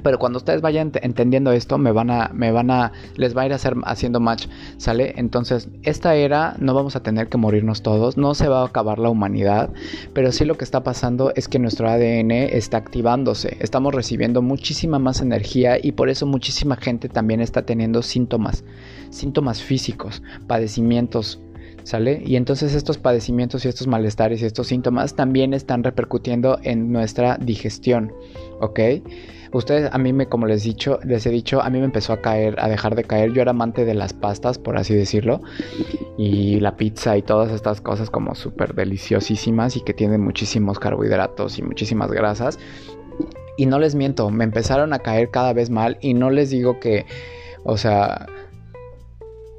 pero 0.04 0.20
cuando 0.20 0.38
ustedes 0.38 0.62
vayan 0.62 0.92
entendiendo 1.02 1.52
esto, 1.52 1.78
me 1.78 1.92
van 1.92 2.10
a, 2.10 2.30
me 2.34 2.52
van 2.52 2.72
a, 2.72 2.92
les 3.16 3.36
va 3.36 3.44
a 3.44 3.46
ir 3.46 3.54
a 3.54 3.56
hacer, 3.56 3.76
haciendo 3.86 4.20
match, 4.20 4.48
¿sale? 4.78 5.14
Entonces, 5.18 5.70
esta 5.84 6.16
era 6.16 6.56
no 6.60 6.74
vamos 6.74 6.96
a 6.96 7.04
tener 7.04 7.28
que 7.28 7.38
morirnos 7.38 7.82
todos, 7.82 8.18
no 8.18 8.34
se 8.34 8.48
va 8.48 8.62
a 8.62 8.66
acabar 8.66 9.00
la 9.00 9.10
humanidad, 9.10 9.70
pero 10.14 10.32
sí 10.32 10.46
lo 10.46 10.58
que 10.58 10.64
está 10.64 10.84
pasando 10.84 11.32
es 11.36 11.48
que 11.48 11.60
nuestro 11.60 11.90
ADN 11.90 12.32
está 12.32 12.78
activándose, 12.78 13.58
estamos 13.60 13.94
recibiendo 13.94 14.42
muchísima 14.42 15.00
más 15.00 15.22
energía 15.22 15.78
y 15.82 15.94
por 15.94 16.10
eso 16.10 16.26
muchísima 16.26 16.76
gente 16.76 17.10
también 17.10 17.42
está 17.42 17.64
teniendo 17.64 18.02
síntomas, 18.02 18.64
síntomas 19.10 19.62
físicos, 19.62 20.22
padecimientos 20.48 21.40
¿Sale? 21.84 22.22
Y 22.24 22.36
entonces 22.36 22.76
estos 22.76 22.98
padecimientos 22.98 23.66
y 23.66 23.68
estos 23.68 23.88
malestares 23.88 24.42
y 24.42 24.46
estos 24.46 24.68
síntomas 24.68 25.16
también 25.16 25.54
están 25.54 25.84
repercutiendo 25.84 26.60
en 26.64 26.92
nuestra 26.92 27.38
digestión, 27.38 28.14
¿ok? 28.60 28.80
Ustedes, 29.54 29.90
a 29.92 29.98
mí 29.98 30.14
me, 30.14 30.28
como 30.28 30.46
les, 30.46 30.64
dicho, 30.64 31.00
les 31.04 31.26
he 31.26 31.30
dicho, 31.30 31.62
a 31.62 31.70
mí 31.70 31.80
me 31.80 31.86
empezó 31.86 32.14
a 32.14 32.22
caer, 32.22 32.56
a 32.60 32.70
dejar 32.70 32.96
de 32.96 33.04
caer. 33.04 33.34
Yo 33.34 33.42
era 33.42 33.52
amante 33.52 33.84
de 33.84 33.94
las 33.94 34.14
pastas, 34.14 34.58
por 34.58 34.78
así 34.78 34.96
decirlo. 34.96 35.42
Y 36.18 36.60
la 36.62 36.78
pizza 36.78 37.18
y 37.18 37.22
todas 37.22 37.52
estas 37.52 37.82
cosas 37.82 38.10
como 38.10 38.34
súper 38.34 38.74
deliciosísimas 38.76 39.76
y 39.76 39.82
que 39.82 39.94
tienen 39.94 40.22
muchísimos 40.22 40.80
carbohidratos 40.80 41.60
y 41.60 41.64
muchísimas 41.64 42.12
grasas. 42.12 42.60
Y 43.58 43.66
no 43.66 43.78
les 43.78 43.94
miento, 43.96 44.30
me 44.30 44.46
empezaron 44.46 44.94
a 44.94 45.00
caer 45.00 45.30
cada 45.30 45.52
vez 45.52 45.70
mal 45.70 45.98
y 46.00 46.14
no 46.14 46.30
les 46.30 46.50
digo 46.50 46.80
que, 46.80 47.06
o 47.66 47.78
sea, 47.78 48.28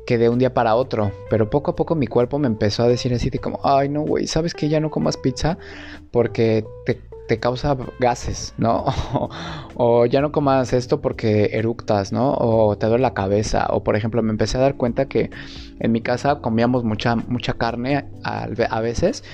que 0.07 0.19
de 0.19 0.29
un 0.29 0.39
día 0.39 0.55
para 0.55 0.75
otro, 0.75 1.13
pero 1.29 1.51
poco 1.51 1.73
a 1.73 1.77
poco 1.77 1.95
mi 1.95 2.07
cuerpo 2.07 2.39
me 2.39 2.47
empezó 2.47 2.83
a 2.83 2.89
decir 2.89 3.13
así 3.15 3.31
de 3.31 3.39
como, 3.39 3.61
ay 3.63 3.89
no, 3.89 4.03
güey, 4.03 4.27
¿sabes 4.27 4.55
que 4.55 4.69
ya 4.69 4.81
no 4.81 4.91
comas 4.91 5.17
pizza? 5.17 5.59
Porque 6.11 6.65
te 6.87 7.01
te 7.33 7.41
causa 7.41 7.79
gases, 7.99 8.53
¿no? 8.59 8.85
o, 9.75 10.05
ya 10.05 10.21
no 10.21 10.33
comas 10.33 10.75
esto 10.75 11.01
porque 11.01 11.49
eructas, 11.55 12.13
¿no? 12.13 12.35
O 12.35 12.77
te 12.77 12.87
duele 12.87 13.01
la 13.01 13.15
cabeza. 13.15 13.69
O 13.71 13.83
por 13.83 13.97
ejemplo, 13.97 14.23
me 14.23 14.33
empecé 14.33 14.59
a 14.59 14.61
dar 14.61 14.77
cuenta 14.77 15.07
que 15.07 15.31
en 15.81 15.93
mi 15.93 16.03
casa 16.03 16.41
comíamos 16.41 16.85
mucha, 16.85 17.17
mucha 17.17 17.55
carne 17.55 18.05
a, 18.23 18.49
a 18.69 18.81
veces. 18.83 19.25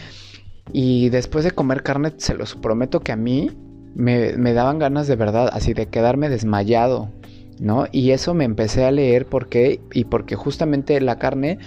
Y 0.73 1.09
después 1.09 1.45
de 1.45 1.51
comer 1.51 1.83
carne, 1.83 2.13
se 2.19 2.35
los 2.35 2.55
prometo 2.55 3.01
que 3.01 3.11
a 3.11 3.17
mí 3.17 3.51
me, 3.97 4.35
me 4.37 4.53
daban 4.53 4.79
ganas 4.79 5.09
de 5.09 5.17
verdad, 5.17 5.51
así 5.53 5.75
de 5.75 5.87
quedarme 5.87 6.29
desmayado, 6.29 7.11
¿no? 7.59 7.87
Y 7.91 8.13
eso 8.13 8.33
me 8.33 8.45
empecé 8.45 8.85
a 8.85 8.93
leer 8.93 9.27
por 9.27 9.49
qué. 9.49 9.81
Y 9.93 10.05
porque 10.05 10.37
justamente 10.37 11.01
la 11.01 11.19
carne, 11.19 11.59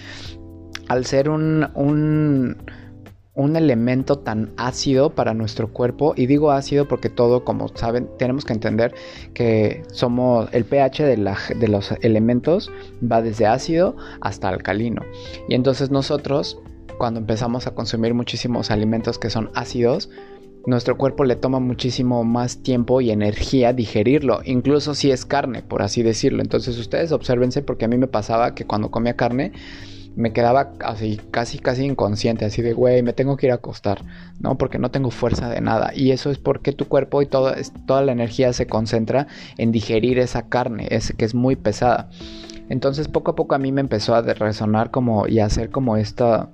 al 0.88 1.05
ser 1.05 1.29
un, 1.29 1.67
un 1.75 2.55
un 3.33 3.55
elemento 3.55 4.19
tan 4.19 4.51
ácido 4.57 5.11
para 5.11 5.33
nuestro 5.33 5.71
cuerpo 5.71 6.13
y 6.17 6.25
digo 6.25 6.51
ácido 6.51 6.88
porque 6.88 7.09
todo 7.09 7.45
como 7.45 7.69
saben 7.69 8.09
tenemos 8.17 8.44
que 8.44 8.53
entender 8.53 8.94
que 9.33 9.83
somos 9.91 10.50
el 10.51 10.65
pH 10.65 11.05
de, 11.05 11.67
los 11.67 11.91
elementos 12.01 12.70
va 13.09 13.22
desde 13.22 13.48
ácido 13.48 13.96
hasta 14.20 14.50
alcalino 14.50 15.01
y 15.48 15.55
entonces 15.55 15.91
nosotros 15.91 16.59
cuando 16.98 17.22
empezamos 17.22 17.67
a 17.67 17.72
consumir 17.74 18.13
muchísimos 18.13 18.70
alimentos 18.70 19.17
que 19.17 19.29
son 19.29 19.50
ácidos 19.55 20.09
nuestro 20.65 20.98
cuerpo 20.98 21.24
le 21.24 21.35
toma 21.35 21.59
muchísimo 21.59 22.24
más 22.24 22.61
tiempo 22.61 23.01
y 23.01 23.09
energía 23.09 23.74
digerirlo, 23.74 24.41
incluso 24.46 24.94
si 24.94 25.09
es 25.09 25.25
carne, 25.25 25.63
por 25.63 25.81
así 25.81 26.03
decirlo. 26.03 26.44
Entonces 26.44 26.77
ustedes 26.77 27.11
obsérvense 27.11 27.63
porque 27.63 27.85
a 27.85 27.87
mí 27.87 27.98
me 27.98 28.05
pasaba 28.05 28.53
que 28.53 28.65
cuando 28.65 28.91
comía 28.91 29.15
carne 29.15 29.53
me 30.15 30.33
quedaba 30.33 30.74
así, 30.83 31.19
casi, 31.31 31.59
casi 31.59 31.85
inconsciente, 31.85 32.45
así 32.45 32.61
de, 32.61 32.74
güey, 32.74 33.01
me 33.01 33.13
tengo 33.13 33.37
que 33.37 33.47
ir 33.47 33.51
a 33.51 33.55
acostar, 33.55 34.01
¿no? 34.39 34.57
Porque 34.57 34.77
no 34.77 34.91
tengo 34.91 35.11
fuerza 35.11 35.50
de 35.50 35.61
nada. 35.61 35.91
Y 35.95 36.11
eso 36.11 36.31
es 36.31 36.37
porque 36.37 36.74
tu 36.74 36.87
cuerpo 36.87 37.21
y 37.21 37.25
toda, 37.25 37.55
toda 37.85 38.01
la 38.01 38.11
energía 38.11 38.53
se 38.53 38.67
concentra 38.67 39.27
en 39.57 39.71
digerir 39.71 40.19
esa 40.19 40.50
carne, 40.50 40.87
es, 40.91 41.13
que 41.17 41.25
es 41.25 41.33
muy 41.33 41.55
pesada. 41.55 42.09
Entonces 42.69 43.07
poco 43.07 43.31
a 43.31 43.35
poco 43.35 43.55
a 43.55 43.59
mí 43.59 43.71
me 43.71 43.81
empezó 43.81 44.15
a 44.15 44.21
resonar 44.21 44.91
como 44.91 45.27
y 45.27 45.39
a 45.39 45.45
hacer 45.45 45.69
como 45.69 45.97
esta 45.97 46.50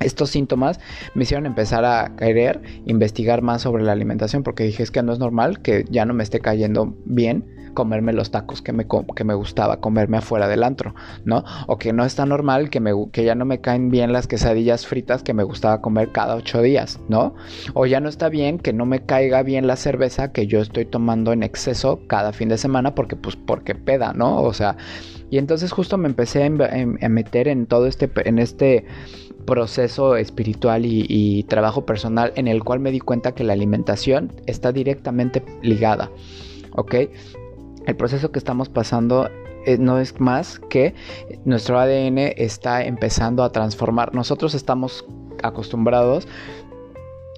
estos 0.00 0.28
síntomas 0.28 0.78
me 1.14 1.22
hicieron 1.22 1.46
empezar 1.46 1.86
a 1.86 2.14
querer 2.16 2.60
investigar 2.84 3.40
más 3.40 3.62
sobre 3.62 3.82
la 3.82 3.92
alimentación 3.92 4.42
porque 4.42 4.64
dije 4.64 4.82
es 4.82 4.90
que 4.90 5.02
no 5.02 5.12
es 5.12 5.18
normal 5.18 5.62
que 5.62 5.86
ya 5.88 6.04
no 6.04 6.12
me 6.12 6.22
esté 6.22 6.40
cayendo 6.40 6.94
bien 7.06 7.55
comerme 7.76 8.12
los 8.12 8.32
tacos 8.32 8.62
que 8.62 8.72
me, 8.72 8.86
que 9.14 9.22
me 9.22 9.34
gustaba 9.34 9.80
comerme 9.80 10.16
afuera 10.16 10.48
del 10.48 10.64
antro, 10.64 10.96
¿no? 11.24 11.44
O 11.68 11.78
que 11.78 11.92
no 11.92 12.04
está 12.04 12.26
normal 12.26 12.70
que, 12.70 12.80
me, 12.80 12.90
que 13.12 13.22
ya 13.22 13.36
no 13.36 13.44
me 13.44 13.60
caen 13.60 13.90
bien 13.90 14.12
las 14.12 14.26
quesadillas 14.26 14.86
fritas 14.86 15.22
que 15.22 15.34
me 15.34 15.44
gustaba 15.44 15.80
comer 15.80 16.10
cada 16.10 16.34
ocho 16.34 16.62
días, 16.62 16.98
¿no? 17.08 17.34
O 17.74 17.86
ya 17.86 18.00
no 18.00 18.08
está 18.08 18.28
bien 18.28 18.58
que 18.58 18.72
no 18.72 18.86
me 18.86 19.04
caiga 19.04 19.44
bien 19.44 19.68
la 19.68 19.76
cerveza 19.76 20.32
que 20.32 20.48
yo 20.48 20.60
estoy 20.60 20.86
tomando 20.86 21.32
en 21.32 21.44
exceso 21.44 22.00
cada 22.08 22.32
fin 22.32 22.48
de 22.48 22.58
semana 22.58 22.96
porque 22.96 23.14
pues 23.14 23.36
porque 23.36 23.74
peda, 23.74 24.14
¿no? 24.14 24.40
O 24.40 24.52
sea, 24.52 24.76
y 25.30 25.38
entonces 25.38 25.72
justo 25.72 25.98
me 25.98 26.08
empecé 26.08 26.44
a, 26.44 27.08
meter 27.08 27.48
en 27.48 27.66
todo 27.66 27.86
este, 27.86 28.10
en 28.24 28.38
este 28.38 28.84
proceso 29.44 30.16
espiritual 30.16 30.82
y, 30.84 31.44
trabajo 31.44 31.86
personal 31.86 32.32
en 32.36 32.48
el 32.48 32.62
cual 32.64 32.80
me 32.80 32.90
di 32.90 33.00
cuenta 33.00 33.32
que 33.32 33.44
la 33.44 33.52
alimentación 33.52 34.32
está 34.46 34.72
directamente 34.72 35.42
ligada. 35.62 36.10
¿Ok? 36.72 36.94
El 37.86 37.96
proceso 37.96 38.32
que 38.32 38.38
estamos 38.38 38.68
pasando 38.68 39.30
eh, 39.64 39.78
no 39.78 39.98
es 39.98 40.20
más 40.20 40.60
que 40.68 40.94
nuestro 41.44 41.78
ADN 41.78 42.18
está 42.36 42.84
empezando 42.84 43.42
a 43.42 43.52
transformar. 43.52 44.14
Nosotros 44.14 44.54
estamos 44.54 45.04
acostumbrados 45.42 46.26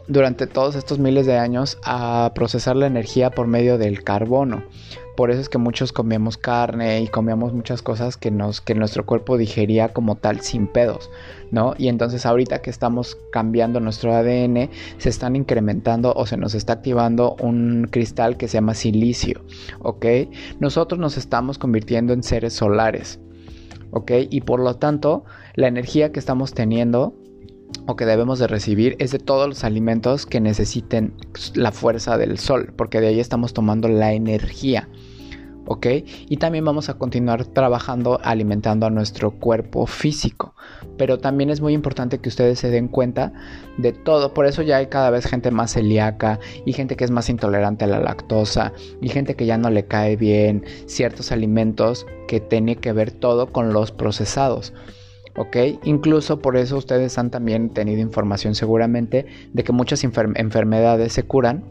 durante 0.08 0.46
todos 0.46 0.74
estos 0.74 0.98
miles 0.98 1.26
de 1.26 1.36
años 1.36 1.78
a 1.84 2.32
procesar 2.34 2.76
la 2.76 2.86
energía 2.86 3.30
por 3.30 3.46
medio 3.46 3.78
del 3.78 4.02
carbono. 4.02 4.64
Por 5.18 5.32
eso 5.32 5.40
es 5.40 5.48
que 5.48 5.58
muchos 5.58 5.92
comíamos 5.92 6.36
carne 6.38 7.02
y 7.02 7.08
comíamos 7.08 7.52
muchas 7.52 7.82
cosas 7.82 8.16
que, 8.16 8.30
nos, 8.30 8.60
que 8.60 8.76
nuestro 8.76 9.04
cuerpo 9.04 9.36
digería 9.36 9.88
como 9.88 10.14
tal 10.14 10.42
sin 10.42 10.68
pedos, 10.68 11.10
¿no? 11.50 11.74
Y 11.76 11.88
entonces 11.88 12.24
ahorita 12.24 12.62
que 12.62 12.70
estamos 12.70 13.18
cambiando 13.32 13.80
nuestro 13.80 14.14
ADN, 14.14 14.70
se 14.98 15.08
están 15.08 15.34
incrementando 15.34 16.12
o 16.14 16.24
se 16.24 16.36
nos 16.36 16.54
está 16.54 16.74
activando 16.74 17.34
un 17.40 17.88
cristal 17.90 18.36
que 18.36 18.46
se 18.46 18.58
llama 18.58 18.74
silicio, 18.74 19.40
¿ok? 19.80 20.06
Nosotros 20.60 21.00
nos 21.00 21.16
estamos 21.16 21.58
convirtiendo 21.58 22.12
en 22.12 22.22
seres 22.22 22.52
solares, 22.52 23.18
¿ok? 23.90 24.12
Y 24.30 24.42
por 24.42 24.60
lo 24.60 24.76
tanto, 24.76 25.24
la 25.56 25.66
energía 25.66 26.12
que 26.12 26.20
estamos 26.20 26.54
teniendo 26.54 27.16
o 27.86 27.96
que 27.96 28.06
debemos 28.06 28.38
de 28.38 28.46
recibir 28.46 28.94
es 28.98 29.10
de 29.10 29.18
todos 29.18 29.48
los 29.48 29.64
alimentos 29.64 30.26
que 30.26 30.40
necesiten 30.40 31.14
la 31.54 31.72
fuerza 31.72 32.16
del 32.16 32.38
sol, 32.38 32.72
porque 32.76 33.00
de 33.00 33.08
ahí 33.08 33.20
estamos 33.20 33.52
tomando 33.52 33.88
la 33.88 34.12
energía. 34.12 34.88
Y 36.02 36.36
también 36.38 36.64
vamos 36.64 36.88
a 36.88 36.94
continuar 36.94 37.44
trabajando 37.44 38.20
alimentando 38.24 38.86
a 38.86 38.90
nuestro 38.90 39.32
cuerpo 39.32 39.86
físico. 39.86 40.54
Pero 40.96 41.18
también 41.18 41.50
es 41.50 41.60
muy 41.60 41.74
importante 41.74 42.18
que 42.18 42.30
ustedes 42.30 42.58
se 42.58 42.70
den 42.70 42.88
cuenta 42.88 43.32
de 43.76 43.92
todo. 43.92 44.32
Por 44.32 44.46
eso 44.46 44.62
ya 44.62 44.78
hay 44.78 44.86
cada 44.86 45.10
vez 45.10 45.26
gente 45.26 45.50
más 45.50 45.74
celíaca 45.74 46.40
y 46.64 46.72
gente 46.72 46.96
que 46.96 47.04
es 47.04 47.10
más 47.10 47.28
intolerante 47.28 47.84
a 47.84 47.88
la 47.88 48.00
lactosa 48.00 48.72
y 49.02 49.10
gente 49.10 49.34
que 49.34 49.46
ya 49.46 49.58
no 49.58 49.68
le 49.68 49.84
cae 49.86 50.16
bien 50.16 50.64
ciertos 50.86 51.32
alimentos 51.32 52.06
que 52.26 52.40
tiene 52.40 52.76
que 52.76 52.92
ver 52.92 53.10
todo 53.10 53.48
con 53.52 53.72
los 53.72 53.92
procesados. 53.92 54.72
¿ok? 55.36 55.56
Incluso 55.84 56.40
por 56.40 56.56
eso 56.56 56.78
ustedes 56.78 57.18
han 57.18 57.30
también 57.30 57.70
tenido 57.70 58.00
información 58.00 58.54
seguramente 58.54 59.26
de 59.52 59.64
que 59.64 59.72
muchas 59.72 60.02
enfermedades 60.02 61.12
se 61.12 61.24
curan 61.24 61.64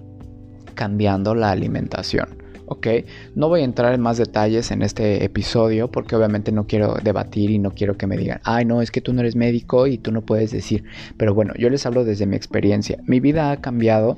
cambiando 0.75 1.33
la 1.33 1.49
alimentación. 1.49 2.46
¿Ok? 2.67 2.87
No 3.35 3.49
voy 3.49 3.61
a 3.61 3.63
entrar 3.63 3.93
en 3.93 4.01
más 4.01 4.17
detalles 4.17 4.71
en 4.71 4.81
este 4.81 5.23
episodio 5.23 5.89
porque 5.89 6.15
obviamente 6.15 6.51
no 6.51 6.67
quiero 6.67 6.95
debatir 7.03 7.49
y 7.49 7.59
no 7.59 7.71
quiero 7.71 7.97
que 7.97 8.07
me 8.07 8.17
digan, 8.17 8.39
ay 8.43 8.65
no, 8.65 8.81
es 8.81 8.91
que 8.91 9.01
tú 9.01 9.13
no 9.13 9.21
eres 9.21 9.35
médico 9.35 9.87
y 9.87 9.97
tú 9.97 10.11
no 10.11 10.21
puedes 10.21 10.51
decir, 10.51 10.83
pero 11.17 11.33
bueno, 11.33 11.53
yo 11.57 11.69
les 11.69 11.85
hablo 11.85 12.03
desde 12.03 12.25
mi 12.25 12.35
experiencia. 12.35 12.99
Mi 13.05 13.19
vida 13.19 13.51
ha 13.51 13.57
cambiado 13.61 14.17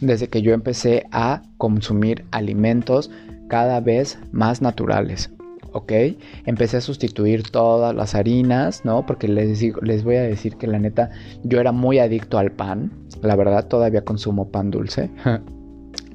desde 0.00 0.28
que 0.28 0.42
yo 0.42 0.52
empecé 0.52 1.06
a 1.10 1.42
consumir 1.56 2.24
alimentos 2.30 3.10
cada 3.48 3.80
vez 3.80 4.18
más 4.32 4.60
naturales, 4.60 5.30
¿ok? 5.72 5.92
Empecé 6.46 6.78
a 6.78 6.80
sustituir 6.80 7.50
todas 7.50 7.94
las 7.94 8.14
harinas, 8.14 8.84
¿no? 8.84 9.06
Porque 9.06 9.28
les, 9.28 9.62
les 9.82 10.04
voy 10.04 10.16
a 10.16 10.22
decir 10.22 10.56
que 10.56 10.66
la 10.66 10.78
neta, 10.78 11.10
yo 11.44 11.60
era 11.60 11.72
muy 11.72 11.98
adicto 11.98 12.38
al 12.38 12.50
pan, 12.50 12.90
la 13.22 13.36
verdad, 13.36 13.68
todavía 13.68 14.04
consumo 14.04 14.48
pan 14.48 14.70
dulce. 14.70 15.10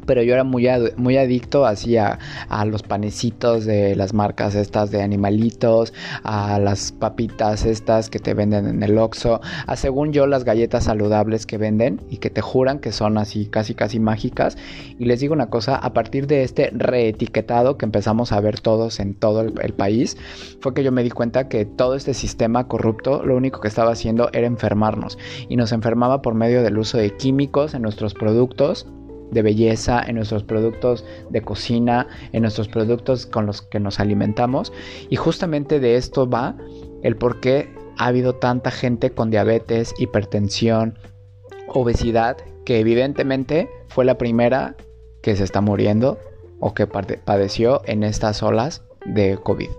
pero 0.09 0.23
yo 0.23 0.33
era 0.33 0.43
muy, 0.43 0.67
muy 0.97 1.17
adicto 1.17 1.67
así 1.67 1.95
a, 1.95 2.17
los 2.65 2.81
panecitos 2.81 3.63
de 3.63 3.95
las 3.95 4.11
marcas 4.11 4.55
estas 4.55 4.89
de 4.89 5.03
animalitos, 5.03 5.93
a 6.23 6.57
las 6.57 6.91
papitas 6.91 7.63
estas 7.63 8.09
que 8.09 8.17
te 8.17 8.33
venden 8.33 8.65
en 8.65 8.81
el 8.81 8.97
Oxxo, 8.97 9.39
a 9.67 9.75
según 9.75 10.11
yo 10.11 10.25
las 10.25 10.45
galletas 10.45 10.85
saludables 10.85 11.45
que 11.45 11.59
venden 11.59 12.01
y 12.09 12.17
que 12.17 12.31
te 12.31 12.41
juran 12.41 12.79
que 12.79 12.91
son 12.91 13.19
así 13.19 13.45
casi 13.45 13.75
casi 13.75 13.99
mágicas. 13.99 14.57
Y 14.97 15.05
les 15.05 15.19
digo 15.19 15.35
una 15.35 15.51
cosa, 15.51 15.75
a 15.75 15.93
partir 15.93 16.25
de 16.25 16.41
este 16.41 16.71
reetiquetado 16.73 17.77
que 17.77 17.85
empezamos 17.85 18.31
a 18.31 18.41
ver 18.41 18.61
todos 18.61 18.99
en 18.99 19.13
todo 19.13 19.41
el, 19.41 19.53
el 19.61 19.73
país, 19.73 20.17
fue 20.59 20.73
que 20.73 20.83
yo 20.83 20.91
me 20.91 21.03
di 21.03 21.11
cuenta 21.11 21.47
que 21.49 21.65
todo 21.65 21.93
este 21.93 22.15
sistema 22.15 22.67
corrupto 22.67 23.23
lo 23.23 23.37
único 23.37 23.61
que 23.61 23.67
estaba 23.67 23.91
haciendo 23.91 24.31
era 24.33 24.47
enfermarnos 24.47 25.19
y 25.49 25.55
nos 25.55 25.71
enfermaba 25.71 26.23
por 26.23 26.33
medio 26.33 26.63
del 26.63 26.79
uso 26.79 26.97
de 26.97 27.15
químicos 27.15 27.75
en 27.75 27.83
nuestros 27.83 28.15
productos 28.15 28.87
de 29.31 29.41
belleza, 29.41 30.01
en 30.05 30.15
nuestros 30.15 30.43
productos 30.43 31.05
de 31.29 31.41
cocina, 31.41 32.07
en 32.31 32.41
nuestros 32.41 32.67
productos 32.67 33.25
con 33.25 33.45
los 33.45 33.61
que 33.61 33.79
nos 33.79 33.99
alimentamos. 33.99 34.73
Y 35.09 35.15
justamente 35.15 35.79
de 35.79 35.95
esto 35.95 36.29
va 36.29 36.55
el 37.03 37.15
por 37.15 37.39
qué 37.39 37.69
ha 37.97 38.07
habido 38.07 38.35
tanta 38.35 38.71
gente 38.71 39.11
con 39.11 39.29
diabetes, 39.29 39.93
hipertensión, 39.99 40.97
obesidad, 41.67 42.37
que 42.65 42.79
evidentemente 42.79 43.69
fue 43.87 44.05
la 44.05 44.17
primera 44.17 44.75
que 45.21 45.35
se 45.35 45.43
está 45.43 45.61
muriendo 45.61 46.17
o 46.59 46.73
que 46.73 46.87
padeció 46.87 47.81
en 47.85 48.03
estas 48.03 48.43
olas 48.43 48.83
de 49.05 49.37
COVID. 49.37 49.69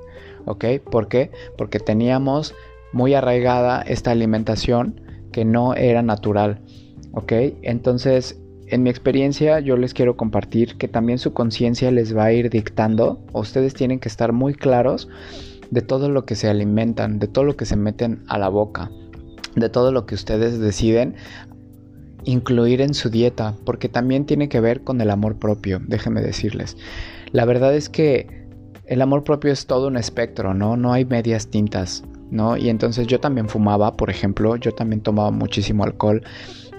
¿Ok? 0.46 0.64
¿Por 0.90 1.08
qué? 1.08 1.30
Porque 1.56 1.78
teníamos 1.78 2.54
muy 2.92 3.14
arraigada 3.14 3.82
esta 3.82 4.10
alimentación 4.10 5.00
que 5.32 5.44
no 5.44 5.74
era 5.74 6.02
natural. 6.02 6.60
¿Ok? 7.12 7.32
Entonces 7.62 8.39
en 8.70 8.82
mi 8.82 8.90
experiencia 8.90 9.60
yo 9.60 9.76
les 9.76 9.94
quiero 9.94 10.16
compartir 10.16 10.76
que 10.76 10.88
también 10.88 11.18
su 11.18 11.32
conciencia 11.32 11.90
les 11.90 12.16
va 12.16 12.24
a 12.24 12.32
ir 12.32 12.50
dictando, 12.50 13.20
ustedes 13.32 13.74
tienen 13.74 13.98
que 13.98 14.08
estar 14.08 14.32
muy 14.32 14.54
claros 14.54 15.08
de 15.70 15.82
todo 15.82 16.08
lo 16.08 16.24
que 16.24 16.36
se 16.36 16.48
alimentan, 16.48 17.18
de 17.18 17.28
todo 17.28 17.44
lo 17.44 17.56
que 17.56 17.66
se 17.66 17.76
meten 17.76 18.22
a 18.28 18.38
la 18.38 18.48
boca, 18.48 18.90
de 19.56 19.68
todo 19.68 19.92
lo 19.92 20.06
que 20.06 20.14
ustedes 20.14 20.58
deciden 20.58 21.16
incluir 22.24 22.80
en 22.80 22.94
su 22.94 23.08
dieta, 23.10 23.54
porque 23.64 23.88
también 23.88 24.26
tiene 24.26 24.48
que 24.48 24.60
ver 24.60 24.82
con 24.82 25.00
el 25.00 25.10
amor 25.10 25.38
propio, 25.38 25.80
déjenme 25.86 26.20
decirles. 26.20 26.76
La 27.32 27.44
verdad 27.44 27.74
es 27.74 27.88
que 27.88 28.46
el 28.86 29.02
amor 29.02 29.24
propio 29.24 29.52
es 29.52 29.66
todo 29.66 29.88
un 29.88 29.96
espectro, 29.96 30.52
¿no? 30.52 30.76
No 30.76 30.92
hay 30.92 31.04
medias 31.04 31.48
tintas, 31.48 32.04
¿no? 32.30 32.56
Y 32.56 32.68
entonces 32.68 33.06
yo 33.06 33.20
también 33.20 33.48
fumaba, 33.48 33.96
por 33.96 34.10
ejemplo, 34.10 34.56
yo 34.56 34.72
también 34.72 35.00
tomaba 35.00 35.30
muchísimo 35.30 35.84
alcohol, 35.84 36.22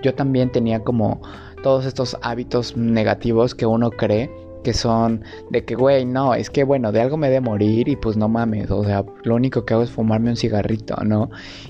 yo 0.03 0.13
también 0.13 0.51
tenía 0.51 0.81
como 0.81 1.21
todos 1.63 1.85
estos 1.85 2.17
hábitos 2.21 2.75
negativos 2.75 3.55
que 3.55 3.65
uno 3.65 3.91
cree 3.91 4.29
que 4.63 4.73
son 4.73 5.23
de 5.49 5.65
que, 5.65 5.75
güey, 5.75 6.05
no, 6.05 6.35
es 6.35 6.49
que 6.49 6.63
bueno, 6.63 6.91
de 6.91 7.01
algo 7.01 7.17
me 7.17 7.29
de 7.29 7.41
morir 7.41 7.87
y 7.87 7.95
pues 7.95 8.17
no 8.17 8.29
mames, 8.29 8.69
o 8.71 8.83
sea, 8.83 9.03
lo 9.23 9.35
único 9.35 9.65
que 9.65 9.73
hago 9.73 9.83
es 9.83 9.89
fumarme 9.89 10.29
un 10.29 10.37
cigarrito, 10.37 10.95
¿no? 11.03 11.29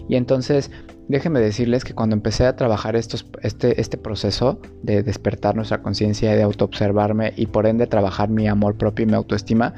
Y 0.09 0.15
entonces, 0.15 0.71
déjenme 1.07 1.39
decirles 1.39 1.83
que 1.83 1.93
cuando 1.93 2.15
empecé 2.15 2.45
a 2.45 2.55
trabajar 2.55 2.95
estos, 2.95 3.25
este, 3.41 3.79
este 3.79 3.97
proceso 3.97 4.59
de 4.83 5.03
despertar 5.03 5.55
nuestra 5.55 5.81
conciencia, 5.81 6.35
de 6.35 6.43
autoobservarme 6.43 7.33
y 7.35 7.47
por 7.47 7.65
ende 7.65 7.87
trabajar 7.87 8.29
mi 8.29 8.47
amor 8.47 8.77
propio 8.77 9.03
y 9.03 9.07
mi 9.07 9.15
autoestima, 9.15 9.73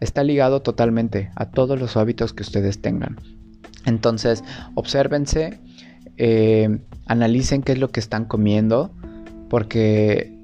está 0.00 0.22
ligado 0.22 0.62
totalmente 0.62 1.30
a 1.36 1.50
todos 1.50 1.80
los 1.80 1.96
hábitos 1.96 2.32
que 2.32 2.42
ustedes 2.42 2.80
tengan. 2.80 3.16
Entonces, 3.84 4.44
obsérvense, 4.74 5.60
eh, 6.16 6.78
analicen 7.06 7.62
qué 7.62 7.72
es 7.72 7.78
lo 7.78 7.90
que 7.90 8.00
están 8.00 8.24
comiendo, 8.24 8.92
porque 9.54 10.36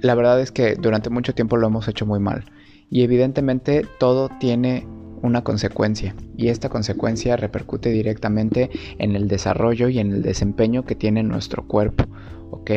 la 0.00 0.14
verdad 0.14 0.40
es 0.40 0.52
que 0.52 0.74
durante 0.74 1.10
mucho 1.10 1.34
tiempo 1.34 1.58
lo 1.58 1.66
hemos 1.66 1.86
hecho 1.86 2.06
muy 2.06 2.18
mal 2.18 2.46
y 2.88 3.02
evidentemente 3.02 3.86
todo 4.00 4.30
tiene 4.40 4.88
una 5.20 5.44
consecuencia 5.44 6.14
y 6.34 6.48
esta 6.48 6.70
consecuencia 6.70 7.36
repercute 7.36 7.90
directamente 7.90 8.70
en 8.96 9.16
el 9.16 9.28
desarrollo 9.28 9.90
y 9.90 9.98
en 9.98 10.12
el 10.12 10.22
desempeño 10.22 10.86
que 10.86 10.94
tiene 10.94 11.22
nuestro 11.24 11.66
cuerpo, 11.68 12.06
¿ok? 12.50 12.70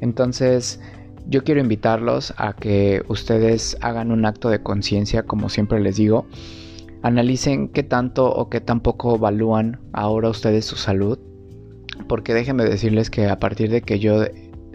Entonces 0.00 0.80
yo 1.26 1.44
quiero 1.44 1.60
invitarlos 1.60 2.32
a 2.38 2.54
que 2.54 3.02
ustedes 3.06 3.76
hagan 3.82 4.10
un 4.10 4.24
acto 4.24 4.48
de 4.48 4.62
conciencia, 4.62 5.24
como 5.24 5.50
siempre 5.50 5.80
les 5.80 5.96
digo, 5.96 6.26
analicen 7.02 7.68
qué 7.68 7.82
tanto 7.82 8.34
o 8.34 8.48
qué 8.48 8.62
tan 8.62 8.80
poco 8.80 9.16
evalúan 9.16 9.82
ahora 9.92 10.30
ustedes 10.30 10.64
su 10.64 10.76
salud, 10.76 11.18
porque 12.08 12.32
déjenme 12.32 12.64
decirles 12.64 13.10
que 13.10 13.28
a 13.28 13.38
partir 13.38 13.70
de 13.70 13.82
que 13.82 13.98
yo 13.98 14.24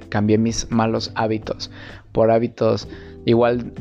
cambié 0.10 0.38
mis 0.38 0.70
malos 0.72 1.12
hábitos 1.16 1.72
por 2.12 2.32
hábitos 2.32 2.88
igual 3.26 3.74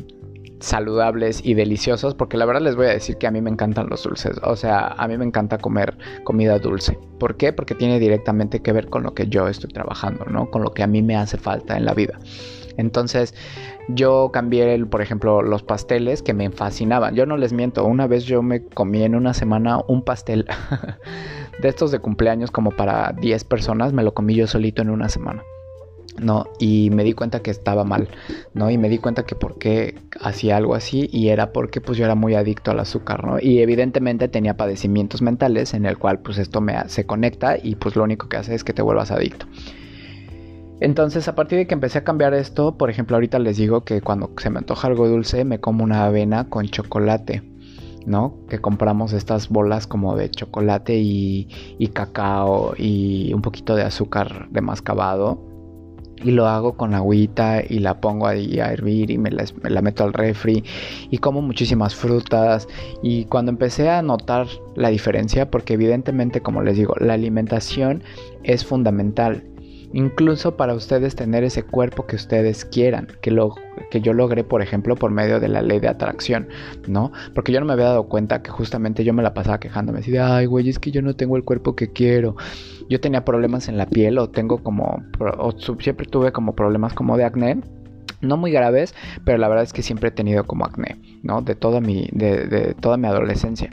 saludables 0.59 1.41
y 1.43 1.53
deliciosos, 1.53 2.15
porque 2.15 2.37
la 2.37 2.45
verdad 2.45 2.61
les 2.61 2.75
voy 2.75 2.87
a 2.87 2.89
decir 2.89 3.17
que 3.17 3.27
a 3.27 3.31
mí 3.31 3.41
me 3.41 3.49
encantan 3.49 3.87
los 3.89 4.03
dulces, 4.03 4.37
o 4.43 4.55
sea, 4.55 4.87
a 4.87 5.07
mí 5.07 5.17
me 5.17 5.25
encanta 5.25 5.57
comer 5.57 5.97
comida 6.23 6.59
dulce. 6.59 6.99
¿Por 7.19 7.37
qué? 7.37 7.53
Porque 7.53 7.75
tiene 7.75 7.99
directamente 7.99 8.61
que 8.61 8.71
ver 8.73 8.89
con 8.89 9.03
lo 9.03 9.13
que 9.13 9.27
yo 9.27 9.47
estoy 9.47 9.71
trabajando, 9.71 10.25
¿no? 10.25 10.49
Con 10.51 10.63
lo 10.63 10.73
que 10.73 10.83
a 10.83 10.87
mí 10.87 11.01
me 11.01 11.15
hace 11.15 11.37
falta 11.37 11.77
en 11.77 11.85
la 11.85 11.93
vida. 11.93 12.19
Entonces, 12.77 13.33
yo 13.89 14.29
cambié, 14.31 14.85
por 14.85 15.01
ejemplo, 15.01 15.41
los 15.41 15.63
pasteles 15.63 16.21
que 16.21 16.33
me 16.33 16.49
fascinaban. 16.49 17.15
Yo 17.15 17.25
no 17.25 17.35
les 17.35 17.51
miento, 17.51 17.85
una 17.85 18.07
vez 18.07 18.23
yo 18.23 18.41
me 18.41 18.63
comí 18.63 19.03
en 19.03 19.15
una 19.15 19.33
semana 19.33 19.81
un 19.87 20.03
pastel 20.03 20.45
de 21.61 21.67
estos 21.67 21.91
de 21.91 21.99
cumpleaños 21.99 22.51
como 22.51 22.71
para 22.71 23.13
10 23.19 23.43
personas, 23.45 23.91
me 23.91 24.03
lo 24.03 24.13
comí 24.13 24.35
yo 24.35 24.47
solito 24.47 24.81
en 24.81 24.89
una 24.89 25.09
semana. 25.09 25.43
¿No? 26.17 26.45
Y 26.59 26.89
me 26.91 27.03
di 27.03 27.13
cuenta 27.13 27.41
que 27.41 27.51
estaba 27.51 27.83
mal, 27.83 28.09
¿no? 28.53 28.69
Y 28.69 28.77
me 28.77 28.89
di 28.89 28.97
cuenta 28.97 29.25
que 29.25 29.35
por 29.35 29.57
qué 29.57 29.95
hacía 30.21 30.57
algo 30.57 30.75
así 30.75 31.09
y 31.11 31.29
era 31.29 31.51
porque 31.53 31.81
pues 31.81 31.97
yo 31.97 32.05
era 32.05 32.15
muy 32.15 32.35
adicto 32.35 32.71
al 32.71 32.79
azúcar, 32.79 33.25
¿no? 33.25 33.39
Y 33.39 33.59
evidentemente 33.59 34.27
tenía 34.27 34.57
padecimientos 34.57 35.21
mentales 35.21 35.73
en 35.73 35.85
el 35.85 35.97
cual 35.97 36.19
pues 36.19 36.37
esto 36.37 36.61
me 36.61 36.77
se 36.87 37.05
conecta 37.05 37.57
y 37.61 37.75
pues 37.75 37.95
lo 37.95 38.03
único 38.03 38.29
que 38.29 38.37
hace 38.37 38.55
es 38.55 38.63
que 38.63 38.73
te 38.73 38.81
vuelvas 38.81 39.11
adicto. 39.11 39.45
Entonces, 40.81 41.27
a 41.27 41.35
partir 41.35 41.57
de 41.57 41.67
que 41.67 41.73
empecé 41.73 41.97
a 41.99 42.03
cambiar 42.05 42.33
esto, 42.33 42.77
por 42.77 42.89
ejemplo, 42.89 43.17
ahorita 43.17 43.37
les 43.39 43.57
digo 43.57 43.83
que 43.83 44.01
cuando 44.01 44.31
se 44.37 44.49
me 44.49 44.59
antoja 44.59 44.87
algo 44.87 45.09
dulce, 45.09 45.43
me 45.43 45.59
como 45.59 45.83
una 45.83 46.05
avena 46.05 46.47
con 46.47 46.67
chocolate, 46.67 47.43
¿no? 48.05 48.37
Que 48.47 48.59
compramos 48.59 49.11
estas 49.11 49.49
bolas 49.49 49.87
como 49.87 50.15
de 50.15 50.31
chocolate 50.31 50.97
y, 50.97 51.49
y 51.77 51.87
cacao 51.89 52.75
y 52.77 53.33
un 53.33 53.41
poquito 53.41 53.75
de 53.75 53.83
azúcar 53.83 54.47
de 54.51 54.61
mascabado 54.61 55.48
y 56.23 56.31
lo 56.31 56.47
hago 56.47 56.73
con 56.73 56.93
agüita 56.93 57.61
y 57.67 57.79
la 57.79 57.99
pongo 57.99 58.27
ahí 58.27 58.59
a 58.59 58.71
hervir 58.71 59.11
y 59.11 59.17
me 59.17 59.31
la, 59.31 59.81
meto 59.81 60.03
al 60.03 60.13
refri 60.13 60.63
y 61.09 61.17
como 61.17 61.41
muchísimas 61.41 61.95
frutas. 61.95 62.67
Y 63.01 63.25
cuando 63.25 63.51
empecé 63.51 63.89
a 63.89 64.01
notar 64.01 64.47
la 64.75 64.89
diferencia 64.89 65.49
porque 65.49 65.73
evidentemente 65.73 66.41
como 66.41 66.61
les 66.61 66.77
digo 66.77 66.95
la 66.99 67.13
alimentación 67.13 68.03
es 68.43 68.65
fundamental 68.65 69.43
incluso 69.93 70.55
para 70.55 70.73
ustedes 70.73 71.15
tener 71.15 71.43
ese 71.43 71.63
cuerpo 71.63 72.05
que 72.05 72.15
ustedes 72.15 72.65
quieran, 72.65 73.07
que 73.21 73.31
lo 73.31 73.55
que 73.91 74.01
yo 74.01 74.13
logré, 74.13 74.43
por 74.43 74.61
ejemplo, 74.61 74.95
por 74.95 75.11
medio 75.11 75.39
de 75.39 75.47
la 75.47 75.61
ley 75.61 75.79
de 75.79 75.87
atracción, 75.87 76.47
¿no? 76.87 77.11
Porque 77.33 77.51
yo 77.51 77.59
no 77.59 77.65
me 77.65 77.73
había 77.73 77.85
dado 77.85 78.07
cuenta 78.07 78.41
que 78.41 78.51
justamente 78.51 79.03
yo 79.03 79.13
me 79.13 79.23
la 79.23 79.33
pasaba 79.33 79.59
quejándome 79.59 79.99
así 79.99 80.11
de, 80.11 80.19
ay, 80.19 80.45
güey, 80.45 80.69
es 80.69 80.79
que 80.79 80.91
yo 80.91 81.01
no 81.01 81.15
tengo 81.15 81.37
el 81.37 81.43
cuerpo 81.43 81.75
que 81.75 81.91
quiero. 81.91 82.35
Yo 82.89 82.99
tenía 82.99 83.25
problemas 83.25 83.67
en 83.67 83.77
la 83.77 83.85
piel 83.85 84.17
o 84.17 84.29
tengo 84.29 84.63
como, 84.63 85.03
siempre 85.79 86.05
tuve 86.07 86.31
como 86.31 86.55
problemas 86.55 86.93
como 86.93 87.17
de 87.17 87.23
acné 87.23 87.61
no 88.21 88.35
muy 88.35 88.51
graves, 88.51 88.93
pero 89.23 89.37
la 89.37 89.47
verdad 89.47 89.63
es 89.63 89.71
que 89.71 89.81
siempre 89.81 90.09
he 90.09 90.11
tenido 90.11 90.43
como 90.43 90.65
acné, 90.65 90.99
¿no? 91.23 91.41
De 91.41 91.55
toda 91.55 91.79
mi, 91.79 92.09
de 92.11 92.75
toda 92.81 92.97
mi 92.97 93.07
adolescencia. 93.07 93.69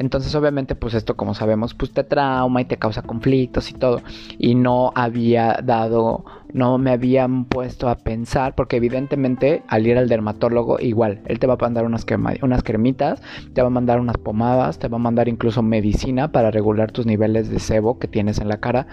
Entonces, 0.00 0.34
obviamente, 0.34 0.74
pues 0.74 0.94
esto, 0.94 1.14
como 1.14 1.34
sabemos, 1.34 1.74
pues 1.74 1.92
te 1.92 2.04
trauma 2.04 2.62
y 2.62 2.64
te 2.64 2.78
causa 2.78 3.02
conflictos 3.02 3.70
y 3.70 3.74
todo. 3.74 4.00
Y 4.38 4.54
no 4.54 4.92
había 4.94 5.60
dado, 5.62 6.24
no 6.54 6.78
me 6.78 6.92
habían 6.92 7.44
puesto 7.44 7.86
a 7.86 7.96
pensar, 7.96 8.54
porque 8.54 8.76
evidentemente 8.76 9.62
al 9.68 9.86
ir 9.86 9.98
al 9.98 10.08
dermatólogo, 10.08 10.80
igual, 10.80 11.20
él 11.26 11.38
te 11.38 11.46
va 11.46 11.54
a 11.54 11.58
mandar 11.60 11.84
unas, 11.84 12.06
unas 12.40 12.62
cremitas, 12.62 13.20
te 13.52 13.60
va 13.60 13.66
a 13.66 13.70
mandar 13.70 14.00
unas 14.00 14.16
pomadas, 14.16 14.78
te 14.78 14.88
va 14.88 14.96
a 14.96 15.00
mandar 15.00 15.28
incluso 15.28 15.62
medicina 15.62 16.32
para 16.32 16.50
regular 16.50 16.92
tus 16.92 17.04
niveles 17.04 17.50
de 17.50 17.58
sebo 17.58 17.98
que 17.98 18.08
tienes 18.08 18.38
en 18.38 18.48
la 18.48 18.58
cara 18.58 18.86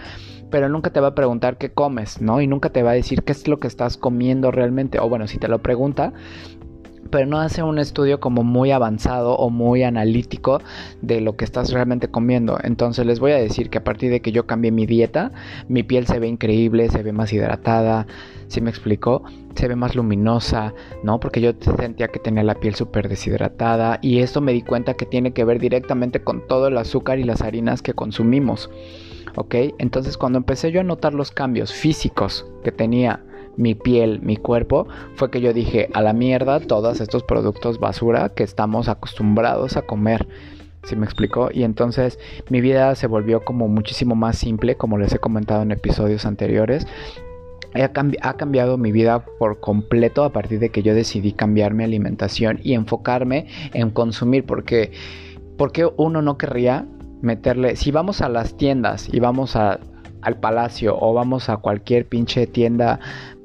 pero 0.49 0.69
nunca 0.69 0.91
te 0.91 0.99
va 0.99 1.09
a 1.09 1.15
preguntar 1.15 1.57
qué 1.57 1.71
comes, 1.71 2.21
¿no? 2.21 2.41
Y 2.41 2.47
nunca 2.47 2.69
te 2.69 2.83
va 2.83 2.91
a 2.91 2.93
decir 2.93 3.23
qué 3.23 3.33
es 3.33 3.47
lo 3.47 3.59
que 3.59 3.67
estás 3.67 3.97
comiendo 3.97 4.51
realmente. 4.51 4.99
O 4.99 5.09
bueno, 5.09 5.27
si 5.27 5.37
te 5.37 5.47
lo 5.47 5.61
pregunta, 5.61 6.13
pero 7.09 7.25
no 7.25 7.39
hace 7.39 7.63
un 7.63 7.79
estudio 7.79 8.19
como 8.19 8.43
muy 8.43 8.71
avanzado 8.71 9.35
o 9.35 9.49
muy 9.49 9.83
analítico 9.83 10.61
de 11.01 11.21
lo 11.21 11.35
que 11.35 11.45
estás 11.45 11.71
realmente 11.71 12.09
comiendo. 12.09 12.57
Entonces 12.63 13.05
les 13.05 13.19
voy 13.19 13.31
a 13.31 13.37
decir 13.37 13.69
que 13.69 13.77
a 13.77 13.83
partir 13.83 14.11
de 14.11 14.21
que 14.21 14.31
yo 14.31 14.45
cambié 14.45 14.71
mi 14.71 14.85
dieta, 14.85 15.31
mi 15.67 15.83
piel 15.83 16.07
se 16.07 16.19
ve 16.19 16.27
increíble, 16.27 16.89
se 16.89 17.03
ve 17.03 17.11
más 17.11 17.31
hidratada, 17.33 18.07
si 18.47 18.61
me 18.61 18.69
explicó, 18.69 19.23
se 19.55 19.67
ve 19.67 19.75
más 19.75 19.95
luminosa, 19.95 20.73
¿no? 21.03 21.19
Porque 21.19 21.41
yo 21.41 21.51
sentía 21.77 22.07
que 22.07 22.19
tenía 22.19 22.43
la 22.43 22.55
piel 22.55 22.75
súper 22.75 23.09
deshidratada 23.09 23.99
y 24.01 24.19
esto 24.19 24.41
me 24.41 24.53
di 24.53 24.61
cuenta 24.61 24.93
que 24.93 25.05
tiene 25.05 25.31
que 25.31 25.43
ver 25.43 25.59
directamente 25.59 26.21
con 26.21 26.47
todo 26.47 26.67
el 26.67 26.77
azúcar 26.77 27.19
y 27.19 27.23
las 27.23 27.41
harinas 27.41 27.81
que 27.81 27.93
consumimos. 27.93 28.69
¿Ok? 29.35 29.55
Entonces 29.77 30.17
cuando 30.17 30.39
empecé 30.39 30.71
yo 30.71 30.81
a 30.81 30.83
notar 30.83 31.13
los 31.13 31.31
cambios 31.31 31.71
físicos 31.71 32.47
que 32.63 32.71
tenía 32.71 33.23
mi 33.57 33.75
piel, 33.75 34.21
mi 34.21 34.37
cuerpo, 34.37 34.87
fue 35.15 35.29
que 35.29 35.41
yo 35.41 35.51
dije, 35.51 35.89
a 35.93 36.01
la 36.01 36.13
mierda 36.13 36.59
todos 36.59 37.01
estos 37.01 37.23
productos 37.23 37.79
basura 37.79 38.29
que 38.29 38.43
estamos 38.43 38.87
acostumbrados 38.87 39.75
a 39.75 39.81
comer. 39.81 40.27
¿Sí 40.83 40.95
me 40.95 41.05
explicó? 41.05 41.49
Y 41.51 41.63
entonces 41.63 42.17
mi 42.49 42.61
vida 42.61 42.95
se 42.95 43.07
volvió 43.07 43.43
como 43.43 43.67
muchísimo 43.67 44.15
más 44.15 44.37
simple, 44.37 44.75
como 44.75 44.97
les 44.97 45.13
he 45.13 45.19
comentado 45.19 45.63
en 45.63 45.71
episodios 45.71 46.25
anteriores. 46.25 46.87
Ha, 47.73 48.37
cambiado 48.37 48.77
mi 48.77 48.91
vida 48.91 49.25
por 49.37 49.59
completo 49.59 50.23
a 50.23 50.31
partir 50.31 50.59
de 50.59 50.69
que 50.69 50.81
yo 50.81 50.95
decidí 50.95 51.33
cambiar 51.33 51.73
mi 51.73 51.83
alimentación 51.83 52.59
y 52.63 52.73
enfocarme 52.73 53.47
en 53.73 53.91
consumir, 53.91 54.45
porque, 54.45 54.93
porque 55.57 55.87
uno 55.97 56.21
no 56.21 56.37
querría 56.37 56.87
meterle, 57.21 57.75
si 57.75 57.91
vamos 57.91 58.21
a 58.21 58.29
las 58.29 58.55
tiendas 58.55 59.13
y 59.13 59.19
vamos 59.19 59.55
a, 59.55 59.79
al 60.21 60.39
palacio 60.39 60.97
o 60.99 61.13
vamos 61.13 61.49
a 61.49 61.57
cualquier 61.57 62.07
pinche 62.07 62.47
tienda 62.47 62.99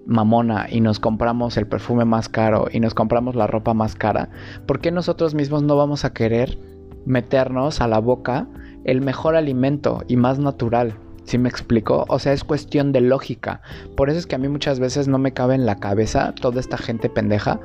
mamona 0.07 0.67
y 0.71 0.81
nos 0.81 0.99
compramos 0.99 1.57
el 1.57 1.67
perfume 1.67 2.05
más 2.05 2.29
caro 2.29 2.67
y 2.71 2.81
nos 2.81 2.95
compramos 2.95 3.35
la 3.35 3.47
ropa 3.47 3.75
más 3.75 3.95
cara, 3.95 4.31
¿por 4.67 4.81
qué 4.81 4.91
nosotros 4.91 5.35
mismos 5.35 5.63
no 5.63 5.77
vamos 5.77 6.05
a 6.05 6.13
querer 6.13 6.59
meternos 7.07 7.81
a 7.81 7.89
la 7.89 7.99
boca 7.99 8.47
el 8.85 9.01
mejor 9.01 9.37
alimento 9.37 10.03
y 10.09 10.17
más 10.17 10.39
natural? 10.39 10.95
¿Sí 11.25 11.39
me 11.39 11.49
explico? 11.49 12.05
O 12.09 12.19
sea, 12.19 12.33
es 12.33 12.43
cuestión 12.43 12.93
de 12.93 13.01
lógica. 13.01 13.63
Por 13.97 14.11
eso 14.11 14.19
es 14.19 14.27
que 14.27 14.35
a 14.35 14.39
mí 14.39 14.49
muchas 14.49 14.81
veces 14.81 15.07
no 15.07 15.19
me 15.19 15.33
cabe 15.33 15.55
en 15.55 15.67
la 15.67 15.77
cabeza 15.77 16.35
toda 16.41 16.61
esta 16.61 16.77
gente 16.77 17.09
pendeja. 17.09 17.61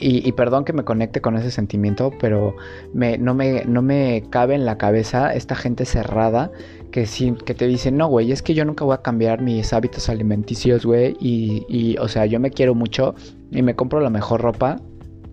Y, 0.00 0.32
perdón 0.32 0.64
que 0.64 0.72
me 0.72 0.82
conecte 0.82 1.20
con 1.20 1.36
ese 1.36 1.52
sentimiento, 1.52 2.10
pero 2.20 2.56
me, 2.92 3.18
no, 3.18 3.34
me, 3.34 3.64
no 3.66 3.82
me 3.82 4.24
cabe 4.30 4.56
en 4.56 4.66
la 4.66 4.78
cabeza 4.78 5.32
esta 5.32 5.54
gente 5.54 5.84
cerrada 5.84 6.50
que, 6.96 7.04
sí, 7.04 7.34
que 7.44 7.52
te 7.52 7.66
dicen, 7.66 7.98
no, 7.98 8.08
güey, 8.08 8.32
es 8.32 8.40
que 8.40 8.54
yo 8.54 8.64
nunca 8.64 8.82
voy 8.82 8.94
a 8.94 9.02
cambiar 9.02 9.42
mis 9.42 9.74
hábitos 9.74 10.08
alimenticios, 10.08 10.86
güey. 10.86 11.14
Y, 11.20 11.66
y, 11.68 11.98
o 11.98 12.08
sea, 12.08 12.24
yo 12.24 12.40
me 12.40 12.50
quiero 12.50 12.74
mucho 12.74 13.14
y 13.50 13.60
me 13.60 13.76
compro 13.76 14.00
la 14.00 14.08
mejor 14.08 14.40
ropa 14.40 14.78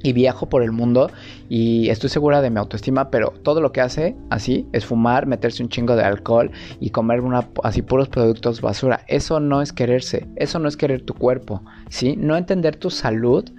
y 0.04 0.12
viajo 0.12 0.50
por 0.50 0.62
el 0.62 0.74
mundo 0.74 1.10
y 1.48 1.88
estoy 1.88 2.10
segura 2.10 2.42
de 2.42 2.50
mi 2.50 2.60
autoestima, 2.60 3.10
pero 3.10 3.30
todo 3.44 3.62
lo 3.62 3.72
que 3.72 3.80
hace 3.80 4.18
así 4.30 4.68
es 4.74 4.86
fumar, 4.86 5.26
meterse 5.26 5.64
un 5.64 5.70
chingo 5.70 5.96
de 5.96 6.04
alcohol 6.04 6.52
y 6.82 6.90
comer 6.90 7.22
una, 7.22 7.48
así 7.64 7.82
puros 7.82 8.10
productos 8.10 8.60
basura. 8.60 9.06
Eso 9.08 9.40
no 9.40 9.62
es 9.62 9.72
quererse, 9.72 10.28
eso 10.36 10.60
no 10.60 10.68
es 10.68 10.76
querer 10.76 11.04
tu 11.04 11.14
cuerpo, 11.14 11.64
¿sí? 11.88 12.18
No 12.18 12.36
entender 12.36 12.76
tu 12.76 12.90
salud 12.90 13.50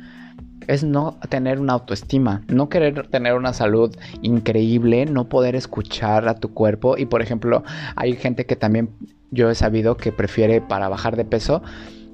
es 0.67 0.85
no 0.85 1.19
tener 1.29 1.61
una 1.61 1.75
autoestima, 1.75 2.43
no 2.49 2.69
querer 2.69 3.09
tener 3.09 3.35
una 3.35 3.53
salud 3.53 3.95
increíble, 4.23 5.07
no 5.07 5.29
poder 5.29 5.57
escuchar 5.57 6.29
a 6.29 6.35
tu 6.35 6.53
cuerpo 6.53 6.97
y 6.97 7.07
por 7.07 7.23
ejemplo 7.23 7.63
hay 7.97 8.15
gente 8.15 8.47
que 8.47 8.57
también 8.57 8.91
yo 9.31 9.51
he 9.51 9.55
sabido 9.55 9.97
que 9.97 10.13
prefiere 10.13 10.61
para 10.61 10.89
bajar 10.89 11.17
de 11.17 11.25
peso 11.25 11.63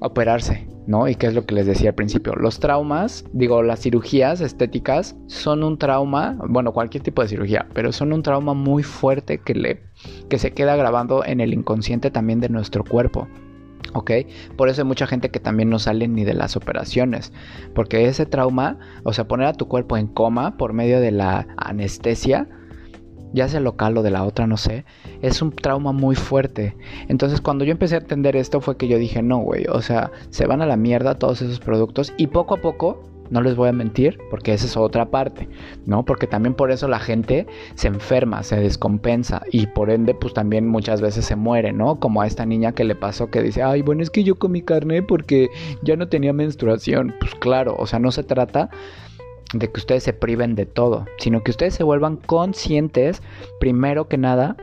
operarse, 0.01 0.67
¿no? 0.87 1.07
Y 1.07 1.13
qué 1.13 1.27
es 1.27 1.35
lo 1.35 1.45
que 1.45 1.53
les 1.53 1.67
decía 1.67 1.89
al 1.89 1.95
principio, 1.95 2.33
los 2.33 2.59
traumas, 2.59 3.23
digo, 3.33 3.61
las 3.61 3.81
cirugías 3.81 4.41
estéticas 4.41 5.15
son 5.27 5.63
un 5.63 5.77
trauma, 5.77 6.35
bueno, 6.49 6.73
cualquier 6.73 7.03
tipo 7.03 7.21
de 7.21 7.27
cirugía, 7.27 7.67
pero 7.73 7.91
son 7.91 8.11
un 8.11 8.23
trauma 8.23 8.55
muy 8.55 8.81
fuerte 8.81 9.37
que 9.37 9.53
le 9.53 9.83
que 10.27 10.39
se 10.39 10.53
queda 10.53 10.75
grabando 10.75 11.23
en 11.23 11.39
el 11.39 11.53
inconsciente 11.53 12.09
también 12.09 12.39
de 12.39 12.49
nuestro 12.49 12.83
cuerpo. 12.83 13.27
¿Ok? 13.93 14.11
Por 14.55 14.69
eso 14.69 14.81
hay 14.81 14.87
mucha 14.87 15.07
gente 15.07 15.29
que 15.29 15.39
también 15.39 15.69
no 15.69 15.79
sale 15.79 16.07
ni 16.07 16.23
de 16.23 16.33
las 16.33 16.55
operaciones. 16.55 17.33
Porque 17.73 18.05
ese 18.05 18.25
trauma, 18.25 18.79
o 19.03 19.13
sea, 19.13 19.27
poner 19.27 19.47
a 19.47 19.53
tu 19.53 19.67
cuerpo 19.67 19.97
en 19.97 20.07
coma 20.07 20.57
por 20.57 20.73
medio 20.73 20.99
de 20.99 21.11
la 21.11 21.47
anestesia, 21.57 22.47
ya 23.33 23.47
sea 23.47 23.59
local 23.59 23.97
o 23.97 24.03
de 24.03 24.11
la 24.11 24.23
otra, 24.23 24.47
no 24.47 24.57
sé, 24.57 24.85
es 25.21 25.41
un 25.41 25.51
trauma 25.51 25.91
muy 25.91 26.15
fuerte. 26.15 26.75
Entonces 27.07 27.41
cuando 27.41 27.65
yo 27.65 27.71
empecé 27.71 27.95
a 27.95 27.99
entender 27.99 28.35
esto 28.35 28.61
fue 28.61 28.77
que 28.77 28.87
yo 28.87 28.97
dije, 28.97 29.21
no, 29.21 29.39
güey, 29.39 29.65
o 29.67 29.81
sea, 29.81 30.11
se 30.29 30.45
van 30.47 30.61
a 30.61 30.65
la 30.65 30.75
mierda 30.75 31.15
todos 31.15 31.41
esos 31.41 31.59
productos 31.59 32.13
y 32.17 32.27
poco 32.27 32.55
a 32.55 32.61
poco 32.61 33.10
no 33.31 33.41
les 33.41 33.55
voy 33.55 33.69
a 33.69 33.73
mentir, 33.73 34.19
porque 34.29 34.53
esa 34.53 34.65
es 34.65 34.77
otra 34.77 35.09
parte, 35.09 35.49
¿no? 35.85 36.05
Porque 36.05 36.27
también 36.27 36.53
por 36.53 36.69
eso 36.69 36.87
la 36.87 36.99
gente 36.99 37.47
se 37.75 37.87
enferma, 37.87 38.43
se 38.43 38.57
descompensa 38.57 39.41
y 39.51 39.67
por 39.67 39.89
ende 39.89 40.13
pues 40.13 40.33
también 40.33 40.67
muchas 40.67 41.01
veces 41.01 41.25
se 41.25 41.35
muere, 41.35 41.73
¿no? 41.73 41.99
Como 41.99 42.21
a 42.21 42.27
esta 42.27 42.45
niña 42.45 42.73
que 42.73 42.83
le 42.83 42.93
pasó 42.93 43.31
que 43.31 43.41
dice, 43.41 43.63
ay, 43.63 43.81
bueno, 43.81 44.03
es 44.03 44.09
que 44.09 44.23
yo 44.23 44.35
comí 44.37 44.61
carne 44.61 45.01
porque 45.01 45.49
ya 45.81 45.95
no 45.95 46.07
tenía 46.09 46.33
menstruación. 46.33 47.15
Pues 47.19 47.33
claro, 47.35 47.75
o 47.79 47.87
sea, 47.87 47.99
no 47.99 48.11
se 48.11 48.23
trata 48.23 48.69
de 49.53 49.71
que 49.71 49.79
ustedes 49.79 50.03
se 50.03 50.13
priven 50.13 50.55
de 50.55 50.65
todo, 50.65 51.05
sino 51.17 51.43
que 51.43 51.51
ustedes 51.51 51.73
se 51.73 51.83
vuelvan 51.83 52.17
conscientes, 52.17 53.21
primero 53.59 54.07
que 54.07 54.17
nada, 54.17 54.55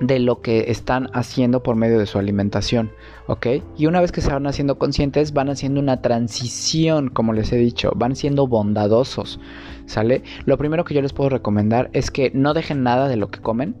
de 0.00 0.18
lo 0.18 0.40
que 0.40 0.70
están 0.70 1.08
haciendo 1.12 1.62
por 1.62 1.76
medio 1.76 1.98
de 1.98 2.06
su 2.06 2.18
alimentación, 2.18 2.90
¿ok? 3.26 3.46
Y 3.76 3.86
una 3.86 4.00
vez 4.00 4.12
que 4.12 4.20
se 4.20 4.32
van 4.32 4.46
haciendo 4.46 4.78
conscientes, 4.78 5.32
van 5.32 5.50
haciendo 5.50 5.80
una 5.80 6.00
transición, 6.00 7.08
como 7.08 7.32
les 7.32 7.52
he 7.52 7.56
dicho, 7.56 7.92
van 7.94 8.16
siendo 8.16 8.46
bondadosos, 8.46 9.40
¿sale? 9.86 10.22
Lo 10.46 10.56
primero 10.58 10.84
que 10.84 10.94
yo 10.94 11.02
les 11.02 11.12
puedo 11.12 11.30
recomendar 11.30 11.90
es 11.92 12.10
que 12.10 12.30
no 12.34 12.54
dejen 12.54 12.82
nada 12.82 13.08
de 13.08 13.16
lo 13.16 13.30
que 13.30 13.40
comen, 13.40 13.76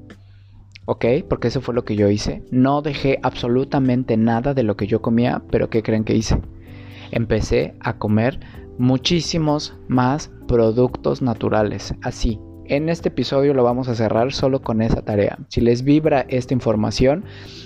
¿ok? 0.84 1.06
Porque 1.28 1.48
eso 1.48 1.60
fue 1.60 1.74
lo 1.74 1.84
que 1.84 1.96
yo 1.96 2.10
hice. 2.10 2.42
No 2.50 2.82
dejé 2.82 3.18
absolutamente 3.22 4.16
nada 4.16 4.54
de 4.54 4.62
lo 4.62 4.76
que 4.76 4.86
yo 4.86 5.00
comía, 5.00 5.42
pero 5.50 5.70
¿qué 5.70 5.82
creen 5.82 6.04
que 6.04 6.16
hice? 6.16 6.40
Empecé 7.12 7.74
a 7.80 7.96
comer 7.96 8.40
muchísimos 8.78 9.74
más 9.88 10.30
productos 10.46 11.22
naturales, 11.22 11.94
así, 12.02 12.40
en 12.70 12.88
este 12.88 13.08
episodio 13.08 13.52
lo 13.52 13.64
vamos 13.64 13.88
a 13.88 13.96
cerrar 13.96 14.32
solo 14.32 14.62
con 14.62 14.80
esa 14.80 15.02
tarea. 15.02 15.38
Si 15.48 15.60
les 15.60 15.82
vibra 15.82 16.24
esta 16.28 16.54
información, 16.54 17.24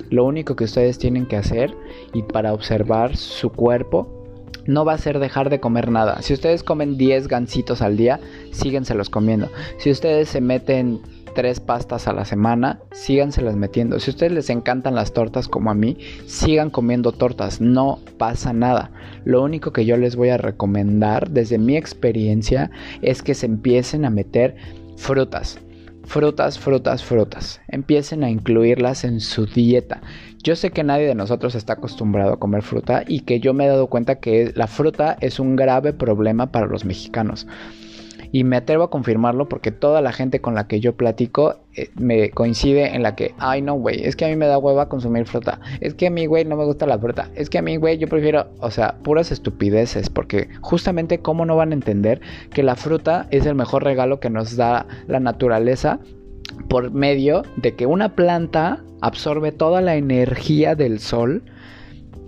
lo 0.09 0.25
único 0.25 0.57
que 0.57 0.65
ustedes 0.65 0.99
tienen 0.99 1.27
que 1.27 1.37
hacer 1.37 1.77
y 2.15 2.23
para 2.23 2.55
observar 2.55 3.15
su 3.15 3.51
cuerpo 3.51 4.09
no 4.67 4.87
va 4.87 4.95
a 4.95 4.99
ser 4.99 5.19
dejar 5.19 5.51
de 5.51 5.61
comer 5.61 5.91
nada. 5.91 6.23
Si 6.23 6.33
ustedes 6.33 6.63
comen 6.63 6.97
10 6.97 7.29
gancitos 7.29 7.83
al 7.83 7.99
día, 7.99 8.19
síguenselos 8.51 9.11
comiendo. 9.11 9.51
Si 9.77 9.91
ustedes 9.91 10.31
se 10.31 10.41
meten 10.41 11.03
tres 11.35 11.61
pastas 11.61 12.09
a 12.09 12.15
la 12.15 12.25
semana, 12.25 12.81
síganselas 12.93 13.57
metiendo. 13.57 14.01
Si 14.01 14.09
ustedes 14.09 14.33
les 14.33 14.49
encantan 14.49 14.95
las 14.95 15.13
tortas 15.13 15.49
como 15.49 15.71
a 15.71 15.75
mí, 15.75 15.99
sigan 16.27 16.71
comiendo 16.71 17.13
tortas, 17.13 17.61
no 17.61 17.99
pasa 18.17 18.55
nada. 18.55 18.91
Lo 19.25 19.43
único 19.43 19.73
que 19.73 19.85
yo 19.85 19.99
les 19.99 20.17
voy 20.17 20.31
a 20.31 20.39
recomendar 20.39 21.29
desde 21.29 21.59
mi 21.59 21.77
experiencia 21.77 22.71
es 23.03 23.23
que 23.23 23.35
se 23.35 23.47
empiecen 23.47 24.07
a 24.07 24.11
meter 24.11 24.57
Frutas. 24.97 25.59
Frutas, 26.05 26.59
frutas, 26.59 27.03
frutas. 27.03 27.61
Empiecen 27.69 28.25
a 28.25 28.31
incluirlas 28.31 29.05
en 29.05 29.21
su 29.21 29.47
dieta. 29.47 30.03
Yo 30.43 30.55
sé 30.55 30.71
que 30.71 30.85
nadie 30.85 31.07
de 31.07 31.15
nosotros 31.15 31.55
está 31.55 31.75
acostumbrado 31.75 32.35
a 32.35 32.39
comer 32.39 32.63
fruta 32.63 33.05
y 33.07 33.21
que 33.21 33.41
yo 33.41 33.55
me 33.55 33.65
he 33.65 33.69
dado 33.69 33.87
cuenta 33.89 34.21
que 34.21 34.53
la 34.55 34.67
fruta 34.67 35.17
es 35.21 35.41
un 35.41 35.57
grave 35.57 35.95
problema 35.95 36.53
para 36.53 36.67
los 36.67 36.85
mexicanos. 36.85 37.47
Y 38.35 38.43
me 38.43 38.57
atrevo 38.57 38.83
a 38.83 38.91
confirmarlo 38.91 39.49
porque 39.49 39.71
toda 39.71 40.01
la 40.01 40.11
gente 40.11 40.41
con 40.41 40.57
la 40.57 40.67
que 40.67 40.81
yo 40.81 40.97
platico 40.97 41.61
eh, 41.77 41.91
me 41.95 42.31
coincide 42.31 42.97
en 42.97 43.05
la 43.05 43.15
que, 43.15 43.33
ay 43.39 43.63
no, 43.63 43.75
güey, 43.75 44.05
es 44.05 44.17
que 44.17 44.25
a 44.25 44.29
mí 44.29 44.35
me 44.35 44.49
da 44.49 44.59
hueva 44.59 44.89
consumir 44.89 45.25
fruta. 45.25 45.61
Es 45.81 45.95
que 45.95 46.09
a 46.09 46.11
mí, 46.11 46.27
güey, 46.27 46.45
no 46.45 46.57
me 46.57 46.65
gusta 46.65 46.85
la 46.85 46.99
fruta. 46.99 47.31
Es 47.37 47.49
que 47.49 47.59
a 47.59 47.63
mí, 47.63 47.77
güey, 47.77 47.97
yo 47.97 48.09
prefiero, 48.09 48.49
o 48.59 48.73
sea, 48.73 48.97
puras 49.05 49.31
estupideces. 49.31 50.11
Porque 50.11 50.49
justamente, 50.63 51.21
¿cómo 51.21 51.47
no 51.47 51.55
van 51.55 51.71
a 51.71 51.75
entender 51.75 52.21
que 52.51 52.65
la 52.65 52.75
fruta 52.75 53.29
es 53.31 53.47
el 53.47 53.55
mejor 53.55 53.85
regalo 53.85 54.19
que 54.19 54.31
nos 54.31 54.57
da 54.57 54.85
la 55.07 55.21
naturaleza? 55.21 56.01
Por 56.69 56.91
medio 56.91 57.45
de 57.55 57.77
que 57.77 57.87
una 57.87 58.17
planta 58.17 58.83
absorbe 59.01 59.53
toda 59.53 59.81
la 59.81 59.95
energía 59.95 60.75
del 60.75 60.99
sol 60.99 61.45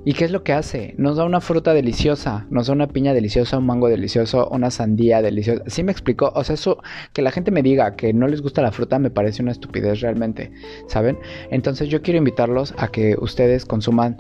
¿Y 0.09 0.13
qué 0.13 0.25
es 0.25 0.31
lo 0.31 0.45
que 0.45 0.53
hace? 0.53 0.95
Nos 0.99 1.17
da 1.17 1.25
una 1.25 1.41
fruta 1.41 1.75
deliciosa, 1.75 2.47
nos 2.49 2.69
da 2.69 2.75
una 2.75 2.87
piña 2.87 3.13
deliciosa, 3.13 3.59
un 3.59 3.67
mango 3.67 3.89
delicioso, 3.89 4.49
una 4.53 4.71
sandía 4.71 5.21
deliciosa. 5.21 5.65
¿Sí 5.67 5.83
me 5.83 5.91
explicó? 5.91 6.31
O 6.37 6.45
sea, 6.45 6.55
eso, 6.55 6.81
que 7.13 7.23
la 7.23 7.33
gente 7.33 7.51
me 7.51 7.61
diga 7.61 7.97
que 7.97 8.13
no 8.13 8.29
les 8.29 8.41
gusta 8.41 8.63
la 8.63 8.71
fruta 8.71 9.01
me 9.01 9.11
parece 9.11 9.43
una 9.43 9.51
estupidez 9.51 10.03
realmente, 10.03 10.53
¿saben? 10.87 11.19
Entonces 11.51 11.89
yo 11.89 12.03
quiero 12.03 12.19
invitarlos 12.19 12.73
a 12.79 12.87
que 12.87 13.17
ustedes 13.21 13.65
consuman 13.65 14.17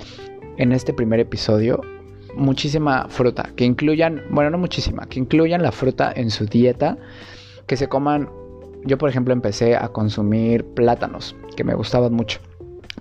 en 0.57 0.73
este 0.73 0.93
primer 0.93 1.21
episodio 1.21 1.81
muchísima 2.35 3.07
fruta, 3.09 3.51
que 3.55 3.65
incluyan, 3.65 4.25
bueno, 4.31 4.51
no 4.51 4.59
muchísima, 4.59 5.07
que 5.07 5.21
incluyan 5.21 5.63
la 5.63 5.71
fruta 5.71 6.13
en 6.17 6.33
su 6.33 6.47
dieta, 6.47 6.99
que 7.69 7.77
se 7.77 7.87
coman, 7.87 8.29
yo 8.85 8.99
por 8.99 9.09
ejemplo 9.09 9.33
empecé 9.33 9.77
a 9.77 9.87
consumir 9.91 10.65
plátanos, 10.65 11.37
que 11.57 11.63
me 11.63 11.75
gustaban 11.75 12.13
mucho 12.13 12.41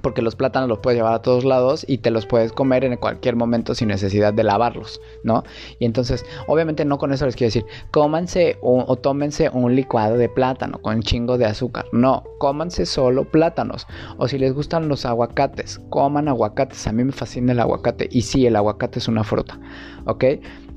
porque 0.01 0.21
los 0.21 0.35
plátanos 0.35 0.69
los 0.69 0.79
puedes 0.79 0.97
llevar 0.97 1.13
a 1.13 1.21
todos 1.21 1.45
lados 1.45 1.85
y 1.87 1.99
te 1.99 2.11
los 2.11 2.25
puedes 2.25 2.51
comer 2.51 2.83
en 2.83 2.97
cualquier 2.97 3.35
momento 3.35 3.75
sin 3.75 3.87
necesidad 3.87 4.33
de 4.33 4.43
lavarlos, 4.43 5.01
¿no? 5.23 5.43
Y 5.79 5.85
entonces, 5.85 6.25
obviamente 6.47 6.85
no 6.85 6.97
con 6.97 7.13
eso 7.13 7.25
les 7.25 7.35
quiero 7.35 7.47
decir, 7.47 7.65
cómanse 7.91 8.57
o, 8.61 8.95
tómense 8.97 9.49
un 9.49 9.75
licuado 9.75 10.17
de 10.17 10.29
plátano 10.29 10.79
con 10.81 11.01
chingo 11.01 11.37
de 11.37 11.45
azúcar, 11.45 11.85
no, 11.91 12.23
cómanse 12.39 12.85
solo 12.85 13.25
plátanos, 13.25 13.87
o 14.17 14.27
si 14.27 14.37
les 14.37 14.53
gustan 14.53 14.87
los 14.87 15.05
aguacates, 15.05 15.79
coman 15.89 16.27
aguacates, 16.27 16.87
a 16.87 16.91
mí 16.91 17.03
me 17.03 17.11
fascina 17.11 17.53
el 17.53 17.59
aguacate, 17.59 18.07
y 18.11 18.21
sí, 18.21 18.45
el 18.45 18.55
aguacate 18.55 18.99
es 18.99 19.07
una 19.07 19.23
fruta, 19.23 19.59
¿ok? 20.05 20.25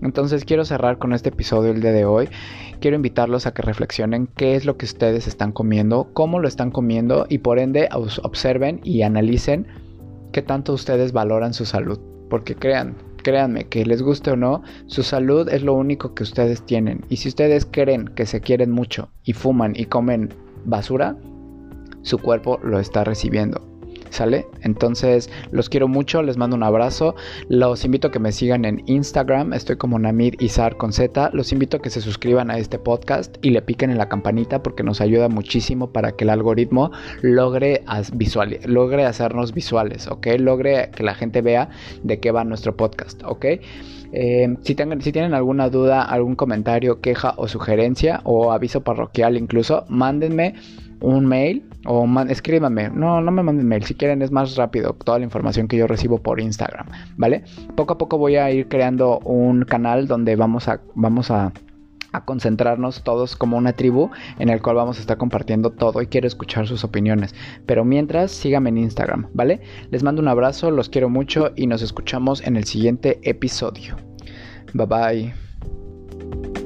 Entonces 0.03 0.45
quiero 0.45 0.65
cerrar 0.65 0.99
con 0.99 1.13
este 1.13 1.31
episodio 1.31 1.73
el 1.73 1.81
día 1.81 1.93
de 1.93 2.05
hoy. 2.05 2.29
Quiero 2.81 2.97
invitarlos 2.97 3.47
a 3.47 3.55
que 3.55 3.63
reflexionen 3.63 4.29
qué 4.37 4.55
es 4.55 4.65
lo 4.65 4.77
que 4.77 4.87
ustedes 4.87 5.27
están 5.27 5.53
comiendo, 5.53 6.11
cómo 6.13 6.39
lo 6.39 6.49
están 6.49 6.71
comiendo 6.71 7.27
y 7.29 7.39
por 7.39 7.59
ende 7.59 7.89
observen 7.93 8.81
y 8.85 9.03
analicen 9.03 9.67
qué 10.33 10.43
tanto 10.43 10.73
ustedes 10.73 11.13
valoran 11.13 11.55
su 11.55 11.65
salud. 11.65 11.99
Porque 12.31 12.55
crean, 12.55 12.95
créanme, 13.23 13.65
que 13.65 13.85
les 13.85 14.03
guste 14.03 14.31
o 14.31 14.37
no, 14.37 14.63
su 14.87 15.03
salud 15.03 15.49
es 15.49 15.63
lo 15.63 15.75
único 15.75 16.15
que 16.15 16.23
ustedes 16.23 16.63
tienen. 16.63 17.05
Y 17.09 17.17
si 17.17 17.29
ustedes 17.29 17.67
creen 17.67 18.09
que 18.09 18.27
se 18.27 18.41
quieren 18.41 18.71
mucho 18.71 19.11
y 19.25 19.33
fuman 19.33 19.73
y 19.75 19.87
comen 19.87 20.29
basura, 20.65 21.17
su 22.03 22.19
cuerpo 22.19 22.61
lo 22.63 22.79
está 22.79 23.05
recibiendo. 23.05 23.78
Entonces 24.63 25.31
los 25.53 25.69
quiero 25.69 25.87
mucho, 25.87 26.23
les 26.23 26.37
mando 26.37 26.57
un 26.57 26.63
abrazo. 26.63 27.15
Los 27.49 27.85
invito 27.85 28.09
a 28.09 28.11
que 28.11 28.19
me 28.19 28.33
sigan 28.33 28.65
en 28.65 28.83
Instagram, 28.87 29.53
estoy 29.53 29.77
como 29.77 29.99
Namir 29.99 30.37
Izar 30.43 30.77
con 30.77 30.93
Z. 30.93 31.31
Los 31.33 31.53
invito 31.53 31.77
a 31.77 31.81
que 31.81 31.91
se 31.91 32.01
suscriban 32.01 32.51
a 32.51 32.59
este 32.59 32.79
podcast 32.79 33.37
y 33.43 33.51
le 33.51 33.63
piquen 33.63 33.91
en 33.91 33.99
la 33.99 34.09
campanita 34.09 34.63
porque 34.63 34.83
nos 34.83 35.01
ayuda 35.01 35.29
muchísimo 35.29 35.93
para 35.93 36.13
que 36.13 36.25
el 36.25 36.31
algoritmo 36.31 36.91
logre, 37.23 37.85
hacernos 39.07 39.55
visuales, 39.55 40.09
¿ok? 40.09 40.27
Logre 40.39 40.91
que 40.95 41.03
la 41.03 41.15
gente 41.15 41.43
vea 41.43 41.71
de 42.03 42.19
qué 42.19 42.33
va 42.33 42.45
nuestro 42.45 42.77
podcast, 42.77 43.23
¿ok? 43.25 43.45
Eh, 44.13 44.57
si 44.63 44.75
tienen 44.75 45.35
alguna 45.35 45.69
duda, 45.69 46.03
algún 46.03 46.35
comentario, 46.35 47.01
queja 47.01 47.35
o 47.37 47.47
sugerencia 47.47 48.21
o 48.25 48.53
aviso 48.53 48.83
parroquial 48.83 49.37
incluso, 49.37 49.85
mándenme 49.89 50.55
un 51.01 51.27
mail 51.27 51.68
o 51.87 52.07
escríbanme. 52.29 52.91
No, 52.91 53.21
no 53.21 53.31
me 53.31 53.43
manden 53.43 53.67
mail. 53.67 53.85
Si 53.85 53.95
quieren 53.95 54.23
es 54.23 54.31
más 54.31 54.57
rápido 54.57 54.93
toda 54.93 55.19
la 55.19 55.25
información 55.25 55.69
que 55.69 55.77
yo 55.77 55.87
recibo 55.87 56.19
por 56.19 56.41
Instagram, 56.41 56.87
¿vale? 57.17 57.45
Poco 57.77 57.95
a 57.95 57.99
poco 57.99 58.19
voy 58.19 58.37
a 58.37 58.51
ir 58.51 58.69
creando 58.69 59.21
un 59.21 59.65
canal 59.65 60.07
donde 60.07 60.37
vamos 60.37 60.69
a 60.69 60.81
vamos 60.95 61.31
a, 61.31 61.53
a 62.13 62.25
concentrarnos 62.25 63.03
todos 63.03 63.37
como 63.37 63.57
una 63.57 63.73
tribu 63.73 64.11
en 64.39 64.49
el 64.49 64.61
cual 64.63 64.77
vamos 64.77 64.99
a 64.99 65.01
estar 65.01 65.19
compartiendo 65.19 65.71
todo 65.71 66.03
y 66.03 66.07
quiero 66.07 66.27
escuchar 66.27 66.67
sus 66.67 66.85
opiniones. 66.85 67.35
Pero 67.67 67.85
mientras, 67.85 68.33
síganme 68.33 68.71
en 68.71 68.79
Instagram, 68.79 69.29
¿vale? 69.35 69.61
Les 69.91 70.03
mando 70.03 70.23
un 70.23 70.29
abrazo, 70.29 70.71
los 70.71 70.89
quiero 70.89 71.09
mucho 71.09 71.53
y 71.57 71.67
nos 71.67 71.83
escuchamos 71.83 72.45
en 72.47 72.57
el 72.57 72.65
siguiente 72.65 73.19
episodio. 73.23 73.97
Bye 74.75 74.87
bye. 74.87 76.58